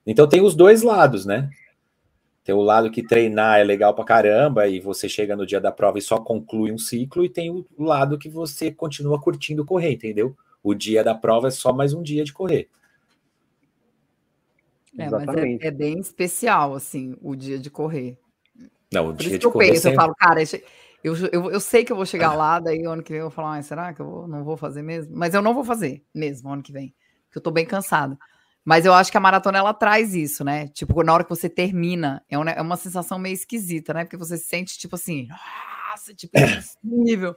[0.06, 1.48] Então tem os dois lados, né?
[2.44, 5.70] Tem o lado que treinar é legal pra caramba e você chega no dia da
[5.70, 9.92] prova e só conclui um ciclo, e tem o lado que você continua curtindo correr,
[9.92, 10.36] entendeu?
[10.62, 12.68] O dia da prova é só mais um dia de correr.
[14.98, 18.18] É, mas é, é, bem especial, assim, o dia de correr.
[18.92, 19.68] Não, o Por dia de eu correr.
[19.68, 19.96] Penso, sempre...
[19.96, 20.42] Eu falo, cara,
[21.04, 23.30] eu, eu, eu sei que eu vou chegar lá, daí ano que vem eu vou
[23.30, 25.16] falar, ah, será que eu vou, não vou fazer mesmo?
[25.16, 26.92] Mas eu não vou fazer mesmo ano que vem,
[27.26, 28.18] porque eu tô bem cansada.
[28.64, 30.68] Mas eu acho que a maratona ela traz isso, né?
[30.68, 34.04] Tipo, na hora que você termina, é uma, é uma sensação meio esquisita, né?
[34.04, 36.42] Porque você se sente, tipo assim, nossa, tipo, é
[36.82, 37.36] nível.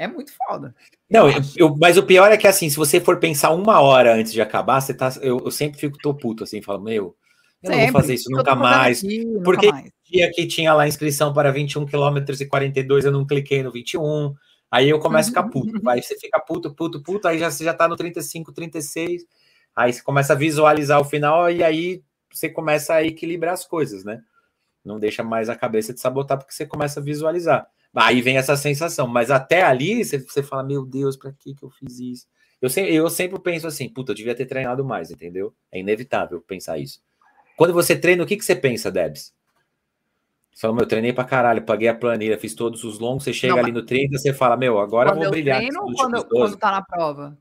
[0.00, 0.74] É muito foda.
[1.10, 4.14] Não, eu, eu, mas o pior é que assim, se você for pensar uma hora
[4.14, 5.12] antes de acabar, você tá.
[5.20, 7.14] Eu, eu sempre fico tô puto assim, falo, meu,
[7.62, 7.84] eu sempre.
[7.84, 9.04] não vou fazer isso nunca mais.
[9.04, 9.92] Aqui, nunca porque mais.
[10.10, 13.70] dia que tinha lá a inscrição para 21 km e 42, eu não cliquei no
[13.70, 14.32] 21.
[14.70, 15.86] Aí eu começo a ficar puto.
[15.86, 19.24] Aí você fica puto, puto, puto, aí já, você já tá no 35, 36.
[19.76, 24.02] Aí você começa a visualizar o final e aí você começa a equilibrar as coisas,
[24.02, 24.22] né?
[24.82, 27.66] Não deixa mais a cabeça de sabotar porque você começa a visualizar.
[27.94, 31.64] Aí vem essa sensação, mas até ali você, você fala: Meu Deus, para que, que
[31.64, 32.26] eu fiz isso?
[32.62, 35.54] Eu, sempre, eu sempre penso assim: Puta, eu devia ter treinado mais, entendeu?
[35.72, 37.02] É inevitável pensar isso.
[37.56, 39.34] Quando você treina, o que, que você pensa, Debs?
[40.52, 43.32] Você fala, meu, eu treinei pra caralho, paguei a planilha, fiz todos os longos, você
[43.32, 45.58] chega Não, ali no 30, você fala, meu, agora eu vou brilhar.
[45.58, 47.38] Treino ou quando, quando tá na prova?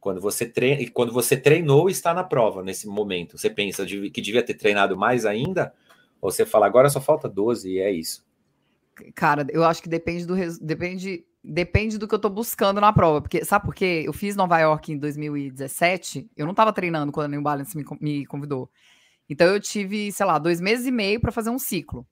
[0.00, 4.20] Quando você treina, e quando você treinou está na prova nesse momento, você pensa que
[4.20, 5.72] devia ter treinado mais ainda?
[6.20, 8.24] Ou você fala, agora só falta 12 e é isso?
[9.14, 13.20] Cara, eu acho que depende do depende depende do que eu tô buscando na prova,
[13.20, 14.02] porque sabe por quê?
[14.06, 17.84] Eu fiz Nova York em 2017, eu não tava treinando quando a New Balance me,
[18.00, 18.70] me convidou.
[19.28, 22.06] Então eu tive, sei lá, dois meses e meio para fazer um ciclo.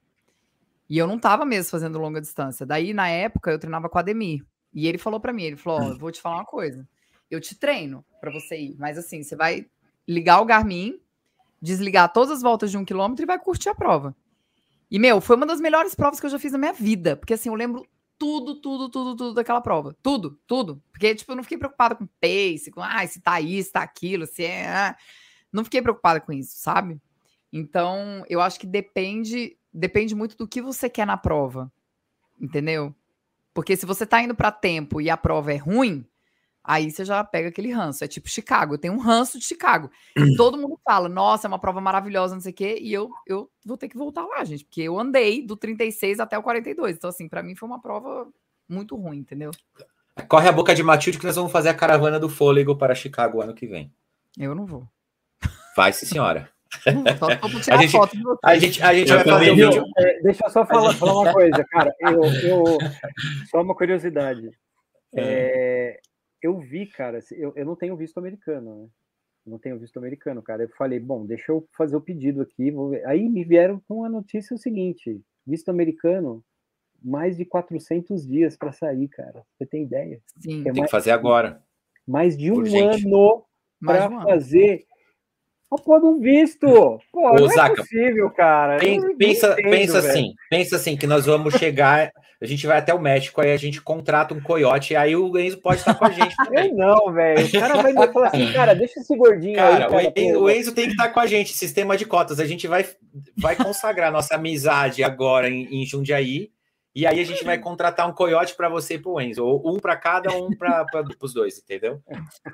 [0.89, 2.67] E eu não tava mesmo fazendo longa distância.
[2.67, 4.45] Daí, na época, eu treinava com a Ademir.
[4.75, 6.87] E ele falou para mim, ele falou, oh, vou te falar uma coisa
[7.33, 8.77] eu te treino para você ir.
[8.79, 9.67] Mas assim, você vai
[10.07, 11.01] ligar o Garmin,
[11.61, 14.15] desligar todas as voltas de um quilômetro e vai curtir a prova.
[14.93, 17.17] E, meu, foi uma das melhores provas que eu já fiz na minha vida.
[17.17, 17.87] Porque, assim, eu lembro
[18.19, 19.97] tudo, tudo, tudo, tudo daquela prova.
[20.03, 20.83] Tudo, tudo.
[20.93, 24.27] Porque, tipo, eu não fiquei preocupada com pace, com, ah, se tá isso, tá aquilo,
[24.27, 24.69] se é...
[24.69, 24.97] Ah.
[25.51, 27.01] Não fiquei preocupada com isso, sabe?
[27.51, 31.73] Então, eu acho que depende, depende muito do que você quer na prova.
[32.39, 32.95] Entendeu?
[33.55, 36.07] Porque se você tá indo para tempo e a prova é ruim,
[36.65, 38.05] Aí você já pega aquele ranço.
[38.05, 38.75] É tipo Chicago.
[38.75, 39.91] Eu tenho um ranço de Chicago.
[40.37, 42.79] todo mundo fala, nossa, é uma prova maravilhosa, não sei o quê.
[42.81, 44.65] E eu, eu vou ter que voltar lá, gente.
[44.65, 46.97] Porque eu andei do 36 até o 42.
[46.97, 48.29] Então, assim, para mim foi uma prova
[48.69, 49.51] muito ruim, entendeu?
[50.29, 53.41] Corre a boca de Matilde que nós vamos fazer a caravana do fôlego para Chicago
[53.41, 53.93] ano que vem.
[54.39, 54.87] Eu não vou.
[55.77, 56.51] Vai, sim, senhora.
[57.71, 58.01] a, gente,
[58.43, 59.85] a gente, a gente vai fazer um vídeo.
[59.99, 61.95] É, deixa eu só falar, falar uma coisa, cara.
[62.01, 62.65] Eu, eu,
[63.51, 64.51] só uma curiosidade.
[65.15, 66.01] É,
[66.43, 68.89] eu vi, cara, eu, eu não tenho visto americano, né?
[69.47, 70.63] Eu não tenho visto americano, cara.
[70.63, 72.73] Eu falei, bom, deixa eu fazer o pedido aqui.
[73.07, 76.45] Aí me vieram com a notícia o seguinte: visto americano,
[77.03, 79.45] mais de 400 dias para sair, cara.
[79.57, 80.21] Você tem ideia?
[80.41, 80.61] Sim.
[80.61, 81.63] É tem mais, que fazer agora.
[82.07, 83.05] Mais de um Urgente.
[83.05, 83.45] ano
[83.81, 84.87] para um fazer
[85.79, 86.67] porra de um visto.
[87.13, 88.79] Pô, Ô, não Zaca, é possível, cara.
[88.79, 93.01] pensa, entendo, pensa assim, pensa assim, que nós vamos chegar, a gente vai até o
[93.01, 96.35] México, aí a gente contrata um coiote, aí o Enzo pode estar com a gente
[96.45, 96.71] também.
[96.71, 97.47] Eu não, velho.
[97.47, 99.81] O cara vai me falar assim, cara, deixa esse gordinho cara, aí.
[99.83, 102.41] Cara, o, Enzo, o Enzo tem que estar com a gente, sistema de cotas.
[102.41, 102.85] A gente vai,
[103.37, 106.51] vai consagrar nossa amizade agora em, em Jundiaí,
[106.95, 109.79] E aí a gente vai contratar um coiote para você e pro Enzo, ou um
[109.79, 110.87] para cada, um para
[111.21, 112.03] os dois, entendeu?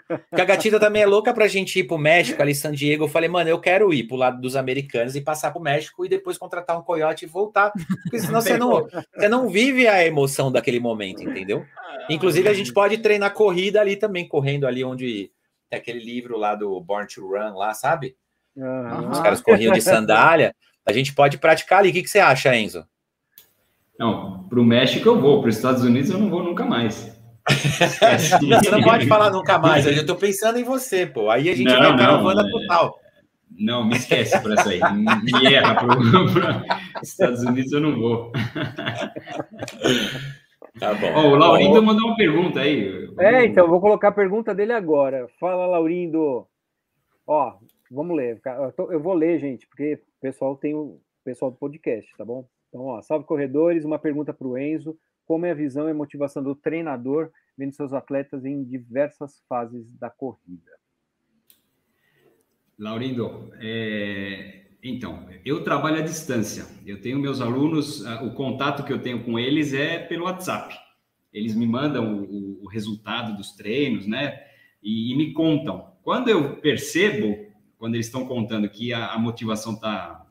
[0.07, 3.05] Porque a gatita também é louca pra gente ir pro México, ali San Diego.
[3.05, 6.09] Eu falei, mano, eu quero ir pro lado dos americanos e passar pro México e
[6.09, 7.73] depois contratar um coiote e voltar.
[8.05, 11.67] Porque senão você não, você não vive a emoção daquele momento, entendeu?
[12.09, 15.33] Inclusive, a gente pode treinar corrida ali também, correndo ali onde
[15.69, 18.17] tem aquele livro lá do Born to Run, lá, sabe?
[18.57, 19.11] Uhum.
[19.11, 20.55] Os caras corriam de sandália.
[20.87, 21.91] A gente pode praticar ali.
[21.91, 22.87] O que, que você acha, Enzo?
[23.99, 27.17] Não, para o México eu vou, para os Estados Unidos eu não vou nunca mais.
[27.49, 31.31] você não pode falar nunca mais, eu estou pensando em você, pô.
[31.31, 32.51] Aí a gente não, vai caravana é...
[32.51, 32.99] total.
[33.59, 34.81] Não, me esquece para essa aí.
[35.23, 38.33] Me erra para os Estados Unidos eu não vou.
[40.79, 41.13] Tá bom.
[41.13, 43.09] Oh, o Laurindo mandou uma pergunta aí.
[43.19, 45.29] É, então, vou colocar a pergunta dele agora.
[45.41, 46.47] Fala, Laurindo.
[47.27, 47.57] Ó,
[47.91, 48.41] vamos ler.
[48.91, 52.47] Eu vou ler, gente, porque o pessoal tem o pessoal do podcast, tá bom?
[52.69, 54.99] Então, ó, salve corredores, uma pergunta para o Enzo.
[55.25, 60.09] Como é a visão e motivação do treinador vendo seus atletas em diversas fases da
[60.09, 60.71] corrida?
[62.79, 64.67] Laurindo, é...
[64.83, 66.67] então, eu trabalho à distância.
[66.87, 70.75] Eu tenho meus alunos, o contato que eu tenho com eles é pelo WhatsApp.
[71.33, 74.41] Eles me mandam o, o resultado dos treinos, né?
[74.83, 75.93] E, e, me contam.
[76.03, 80.27] Quando eu percebo, quando eles estão contando que a, a motivação está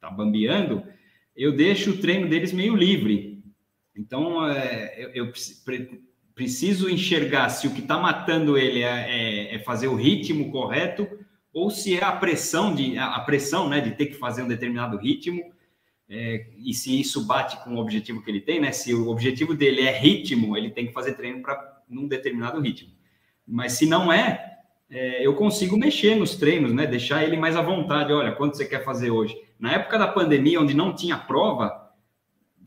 [0.00, 0.82] tá bambeando,
[1.36, 3.42] eu deixo o treino deles meio livre.
[3.96, 5.32] Então, é, eu, eu
[5.64, 6.02] pre,
[6.34, 11.08] preciso enxergar se o que está matando ele é, é, é, fazer o ritmo correto
[11.52, 14.96] ou se é a pressão de a pressão, né, de ter que fazer um determinado
[14.96, 15.40] ritmo
[16.08, 18.72] é, e se isso bate com o objetivo que ele tem, né?
[18.72, 22.90] Se o objetivo dele é ritmo, ele tem que fazer treino para num determinado ritmo.
[23.46, 24.53] Mas se não é,
[24.94, 26.86] é, eu consigo mexer nos treinos, né?
[26.86, 28.12] Deixar ele mais à vontade.
[28.12, 29.36] Olha, quanto você quer fazer hoje?
[29.58, 31.90] Na época da pandemia, onde não tinha prova,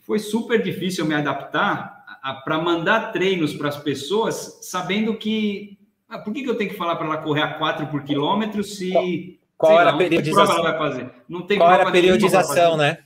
[0.02, 2.04] foi super difícil me adaptar
[2.44, 5.80] para mandar treinos para as pessoas, sabendo que.
[6.10, 8.62] Ah, por que, que eu tenho que falar para ela correr a 4 por quilômetro
[8.62, 9.40] se.
[9.56, 10.58] Qual era a periodização?
[10.58, 11.10] Ela vai fazer?
[11.30, 12.98] Não tem Qual era a periodização, né?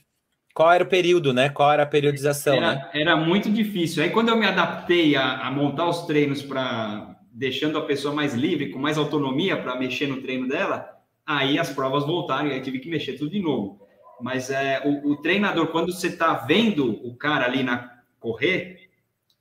[0.52, 1.48] Qual era o período, né?
[1.48, 2.90] Qual era a periodização, era, né?
[2.92, 4.04] Era muito difícil.
[4.04, 8.34] Aí, quando eu me adaptei a, a montar os treinos para deixando a pessoa mais
[8.34, 12.62] livre, com mais autonomia para mexer no treino dela, aí as provas voltaram e aí
[12.62, 13.80] tive que mexer tudo de novo.
[14.20, 18.90] Mas é, o, o treinador, quando você está vendo o cara ali na correr,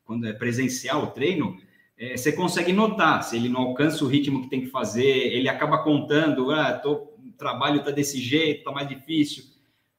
[0.04, 1.56] quando é presencial o treino,
[1.98, 5.48] é, você consegue notar se ele não alcança o ritmo que tem que fazer, ele
[5.48, 9.44] acaba contando, ah, tô, o trabalho está desse jeito, está mais difícil.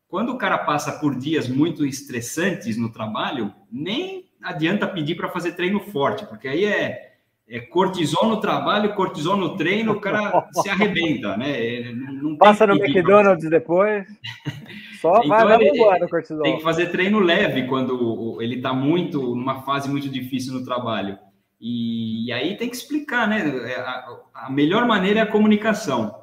[0.08, 5.54] Quando o cara passa por dias muito estressantes no trabalho, nem adianta pedir para fazer
[5.54, 7.11] treino forte, porque aí é
[7.52, 11.92] é cortisol no trabalho, cortisol no treino, o cara se arrebenta, né?
[11.92, 14.08] Não Passa no McDonald's depois,
[15.02, 16.44] só então vai, vai embora o cortisol.
[16.44, 21.20] Tem que fazer treino leve quando ele está muito, numa fase muito difícil no trabalho.
[21.60, 23.46] E, e aí tem que explicar, né?
[23.70, 26.16] É, a, a melhor maneira é a comunicação.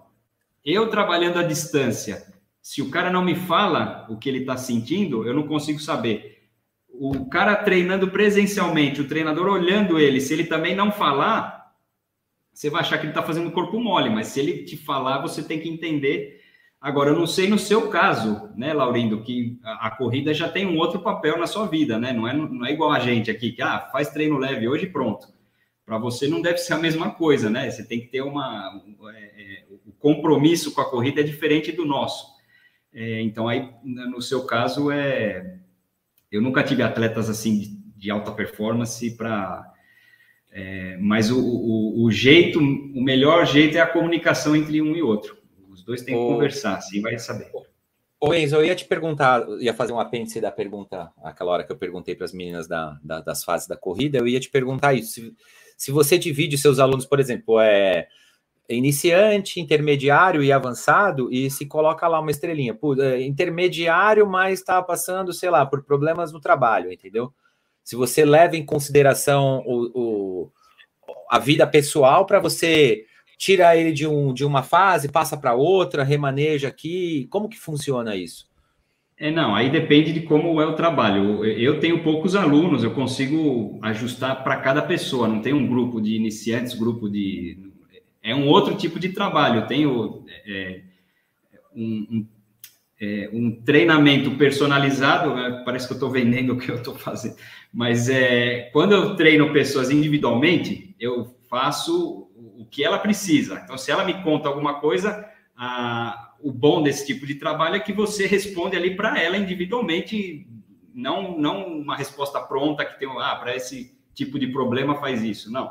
[0.65, 2.25] Eu trabalhando à distância,
[2.63, 6.38] se o cara não me fala o que ele está sentindo, eu não consigo saber
[7.01, 11.73] o cara treinando presencialmente, o treinador olhando ele, se ele também não falar,
[12.53, 15.43] você vai achar que ele está fazendo corpo mole, mas se ele te falar, você
[15.43, 16.41] tem que entender.
[16.81, 20.67] Agora, eu não sei no seu caso, né, Laurindo, que a, a corrida já tem
[20.67, 22.13] um outro papel na sua vida, né?
[22.13, 25.29] Não é, não é igual a gente aqui, que ah, faz treino leve hoje pronto.
[25.87, 27.71] Para você não deve ser a mesma coisa, né?
[27.71, 28.83] Você tem que ter uma.
[29.15, 32.27] É, é, o compromisso com a corrida é diferente do nosso.
[32.93, 35.59] É, então, aí, no seu caso, é
[36.31, 39.73] eu nunca tive atletas assim de, de alta performance para.
[40.51, 45.03] É, mas o, o, o, jeito, o melhor jeito é a comunicação entre um e
[45.03, 45.37] outro.
[45.69, 47.51] Os dois têm que conversar, assim vai saber.
[48.21, 51.71] Ô Enzo, eu ia te perguntar, ia fazer um apêndice da pergunta, aquela hora que
[51.71, 54.95] eu perguntei para as meninas da, da, das fases da corrida, eu ia te perguntar
[54.95, 55.13] isso.
[55.13, 55.35] Se,
[55.77, 58.09] se você divide seus alunos, por exemplo, é
[58.77, 62.75] iniciante, intermediário e avançado e se coloca lá uma estrelinha.
[62.75, 67.33] Por, é, intermediário, mas está passando, sei lá, por problemas no trabalho, entendeu?
[67.83, 70.53] Se você leva em consideração o, o
[71.31, 73.05] a vida pessoal para você
[73.39, 78.17] tira ele de, um, de uma fase, passa para outra, remaneja aqui, como que funciona
[78.17, 78.49] isso?
[79.17, 81.45] É, não, aí depende de como é o trabalho.
[81.45, 86.15] Eu tenho poucos alunos, eu consigo ajustar para cada pessoa, não tem um grupo de
[86.15, 87.68] iniciantes, grupo de
[88.31, 89.61] é um outro tipo de trabalho.
[89.61, 90.83] Eu tenho é,
[91.75, 92.27] um, um,
[93.01, 95.63] é, um, treinamento personalizado, né?
[95.65, 97.37] parece que eu estou vendendo o que eu estou fazendo,
[97.73, 103.61] mas é, quando eu treino pessoas individualmente, eu faço o que ela precisa.
[103.65, 105.25] Então, se ela me conta alguma coisa,
[105.57, 110.47] a, o bom desse tipo de trabalho é que você responde ali para ela individualmente
[110.95, 115.51] não, não uma resposta pronta que tem, ah, para esse tipo de problema faz isso.
[115.51, 115.71] Não.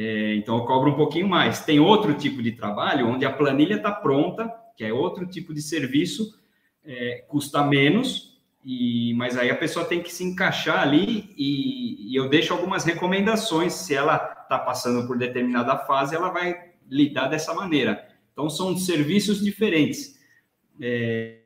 [0.00, 1.64] É, então eu cobro um pouquinho mais.
[1.64, 5.60] Tem outro tipo de trabalho onde a planilha está pronta, que é outro tipo de
[5.60, 6.38] serviço,
[6.84, 12.14] é, custa menos, e, mas aí a pessoa tem que se encaixar ali e, e
[12.14, 13.72] eu deixo algumas recomendações.
[13.72, 16.54] Se ela está passando por determinada fase, ela vai
[16.88, 18.08] lidar dessa maneira.
[18.32, 20.16] Então são serviços diferentes.
[20.80, 21.40] É,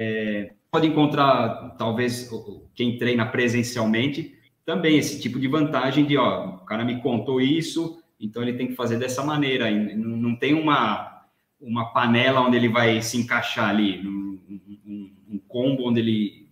[0.00, 2.28] é, pode encontrar, talvez,
[2.74, 4.35] quem treina presencialmente,
[4.66, 8.66] também esse tipo de vantagem de, ó, o cara me contou isso, então ele tem
[8.66, 9.70] que fazer dessa maneira.
[9.70, 11.22] Não tem uma,
[11.60, 14.40] uma panela onde ele vai se encaixar ali, um,
[14.84, 16.48] um, um combo onde ele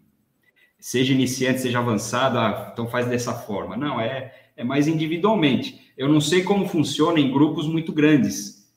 [0.79, 3.77] seja iniciante, seja avançado, ah, então faz dessa forma.
[3.77, 5.93] Não, é, é mais individualmente.
[5.97, 8.73] Eu não sei como funciona em grupos muito grandes.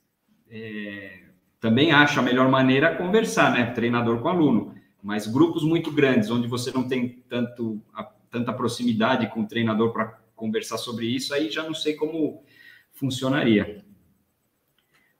[0.49, 1.19] É,
[1.59, 3.67] também acho a melhor maneira conversar, né?
[3.67, 4.73] Treinador com aluno.
[5.03, 9.91] Mas grupos muito grandes, onde você não tem tanto a tanta proximidade com o treinador
[9.91, 12.43] para conversar sobre isso, aí já não sei como
[12.93, 13.83] funcionaria.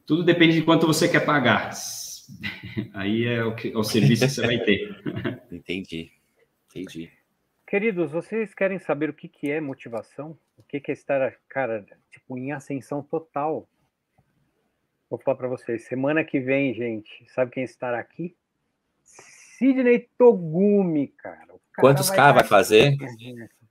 [0.06, 1.72] Tudo depende de quanto você quer pagar.
[2.94, 5.02] Aí é o, que, é o serviço que você vai ter.
[5.52, 6.12] Entendi.
[6.70, 7.12] Entendi.
[7.66, 10.38] Queridos, vocês querem saber o que, que é motivação?
[10.58, 13.68] O que, que é estar, cara, tipo, em ascensão total?
[15.10, 15.86] Vou falar para vocês.
[15.86, 18.36] Semana que vem, gente, sabe quem estará aqui?
[19.04, 21.57] Sidney Togumi, cara.
[21.80, 22.98] Quantos K vai fazer?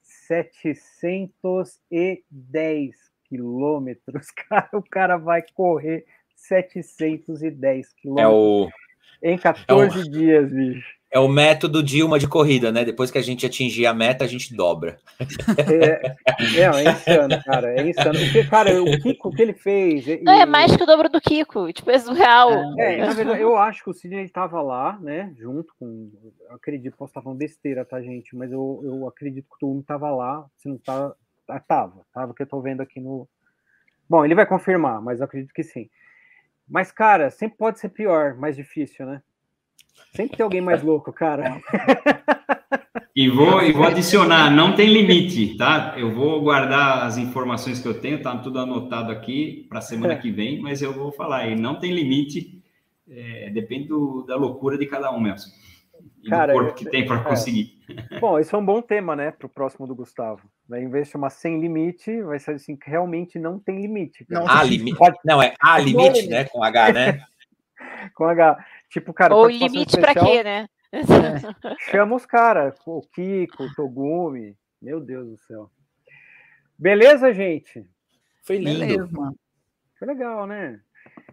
[0.02, 4.68] 710 quilômetros, cara.
[4.72, 8.24] O cara vai correr 710 quilômetros.
[8.24, 8.70] É o...
[9.22, 10.10] Em 14 é o...
[10.10, 10.95] dias, bicho.
[11.10, 12.84] É o método Dilma de corrida, né?
[12.84, 14.98] Depois que a gente atingir a meta, a gente dobra.
[15.56, 16.16] É,
[16.58, 17.80] é, é insano, cara.
[17.80, 18.18] É insano.
[18.18, 20.04] Porque, cara, o Kiko, o que ele fez.
[20.22, 22.50] Não, é mais que o dobro do Kiko, tipo, é surreal.
[22.78, 25.32] É, na verdade, eu acho que o Sidney estava lá, né?
[25.38, 26.10] Junto com.
[26.50, 28.34] acredito, posso estar falando besteira, tá, gente?
[28.36, 30.44] Mas eu, eu acredito que o Tumi estava lá.
[30.56, 31.14] Se não tá.
[31.48, 33.28] Ah, tava, tava, que eu tô vendo aqui no.
[34.08, 35.88] Bom, ele vai confirmar, mas eu acredito que sim.
[36.68, 39.22] Mas, cara, sempre pode ser pior, mais difícil, né?
[40.14, 41.60] Sempre tem alguém mais louco, cara.
[43.14, 45.94] E vou, e vou adicionar, não tem limite, tá?
[45.96, 50.14] Eu vou guardar as informações que eu tenho, tá tudo anotado aqui para a semana
[50.16, 52.62] que vem, mas eu vou falar, e não tem limite,
[53.08, 55.50] é, depende do, da loucura de cada um mesmo.
[56.22, 57.24] E cara, do corpo que tem para é.
[57.24, 57.78] conseguir.
[58.20, 60.42] Bom, esse é um bom tema, né, para o próximo do Gustavo.
[60.68, 64.26] Vai, em vez de chamar sem limite, vai ser assim, que realmente não tem limite.
[64.28, 64.98] Não, a limite.
[65.24, 66.44] Não, é a limite, né?
[66.44, 67.20] Com H, né?
[68.14, 68.58] com H.
[68.88, 69.34] Tipo, cara.
[69.34, 70.68] Ou limite para quê, né?
[70.92, 71.02] É,
[71.90, 74.56] chama os caras, o Kiko, o Togumi.
[74.80, 75.70] Meu Deus do céu.
[76.78, 77.84] Beleza, gente?
[78.44, 78.80] Foi lindo.
[78.80, 79.34] Beleza.
[79.98, 80.80] Foi legal, né?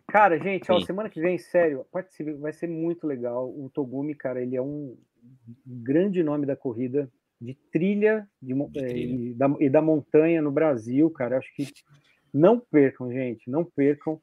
[0.07, 3.49] Cara, gente, ó, semana que vem, sério, participe, vai ser muito legal.
[3.49, 4.97] O Togumi, cara, ele é um
[5.65, 8.87] grande nome da corrida, de trilha, de, de trilha.
[8.87, 11.37] Eh, e, da, e da montanha no Brasil, cara.
[11.37, 11.67] Acho que
[12.33, 14.21] não percam, gente, não percam.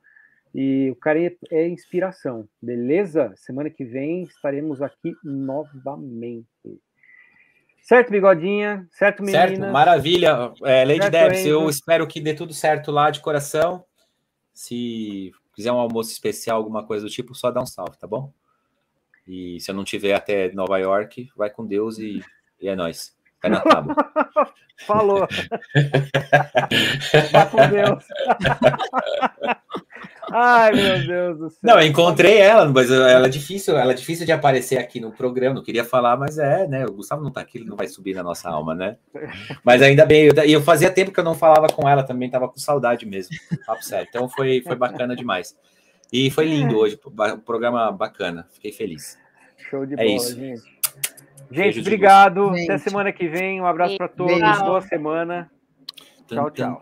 [0.55, 3.33] E o cara é, é, inspiração, beleza?
[3.37, 6.47] Semana que vem estaremos aqui novamente.
[7.81, 8.87] Certo, bigodinha?
[8.91, 9.47] Certo, menina?
[9.47, 10.53] Certo, maravilha.
[10.65, 13.85] É, Lady certo, Debs, eu espero que dê tudo certo lá de coração.
[14.53, 18.33] Se quiser um almoço especial, alguma coisa do tipo, só dá um salve, tá bom?
[19.27, 22.21] E se eu não tiver até Nova York, vai com Deus e,
[22.61, 23.17] e é nóis.
[23.41, 23.95] Pé na tábua.
[24.87, 25.29] Falou.
[27.33, 28.05] vai com Deus.
[30.31, 31.59] Ai, meu Deus do céu.
[31.63, 35.11] Não, eu encontrei ela, mas ela é difícil, ela é difícil de aparecer aqui no
[35.11, 35.57] programa.
[35.57, 36.85] Não queria falar, mas é, né?
[36.85, 38.97] O Gustavo não tá aqui, ele não vai subir na nossa alma, né?
[39.65, 42.49] Mas ainda bem, eu, eu fazia tempo que eu não falava com ela também, tava
[42.49, 43.37] com saudade mesmo.
[43.67, 44.07] Papo sério.
[44.09, 45.57] Então foi, foi bacana demais.
[46.13, 48.47] E foi lindo hoje, um programa bacana.
[48.53, 49.19] Fiquei feliz.
[49.69, 50.35] Show de é bola, isso.
[50.35, 50.81] gente.
[51.51, 52.55] Gente, obrigado.
[52.55, 52.71] Gente.
[52.71, 53.61] Até semana que vem.
[53.61, 54.59] Um abraço para todos.
[54.61, 55.51] Boa semana.
[56.27, 56.81] Tchau, tchau.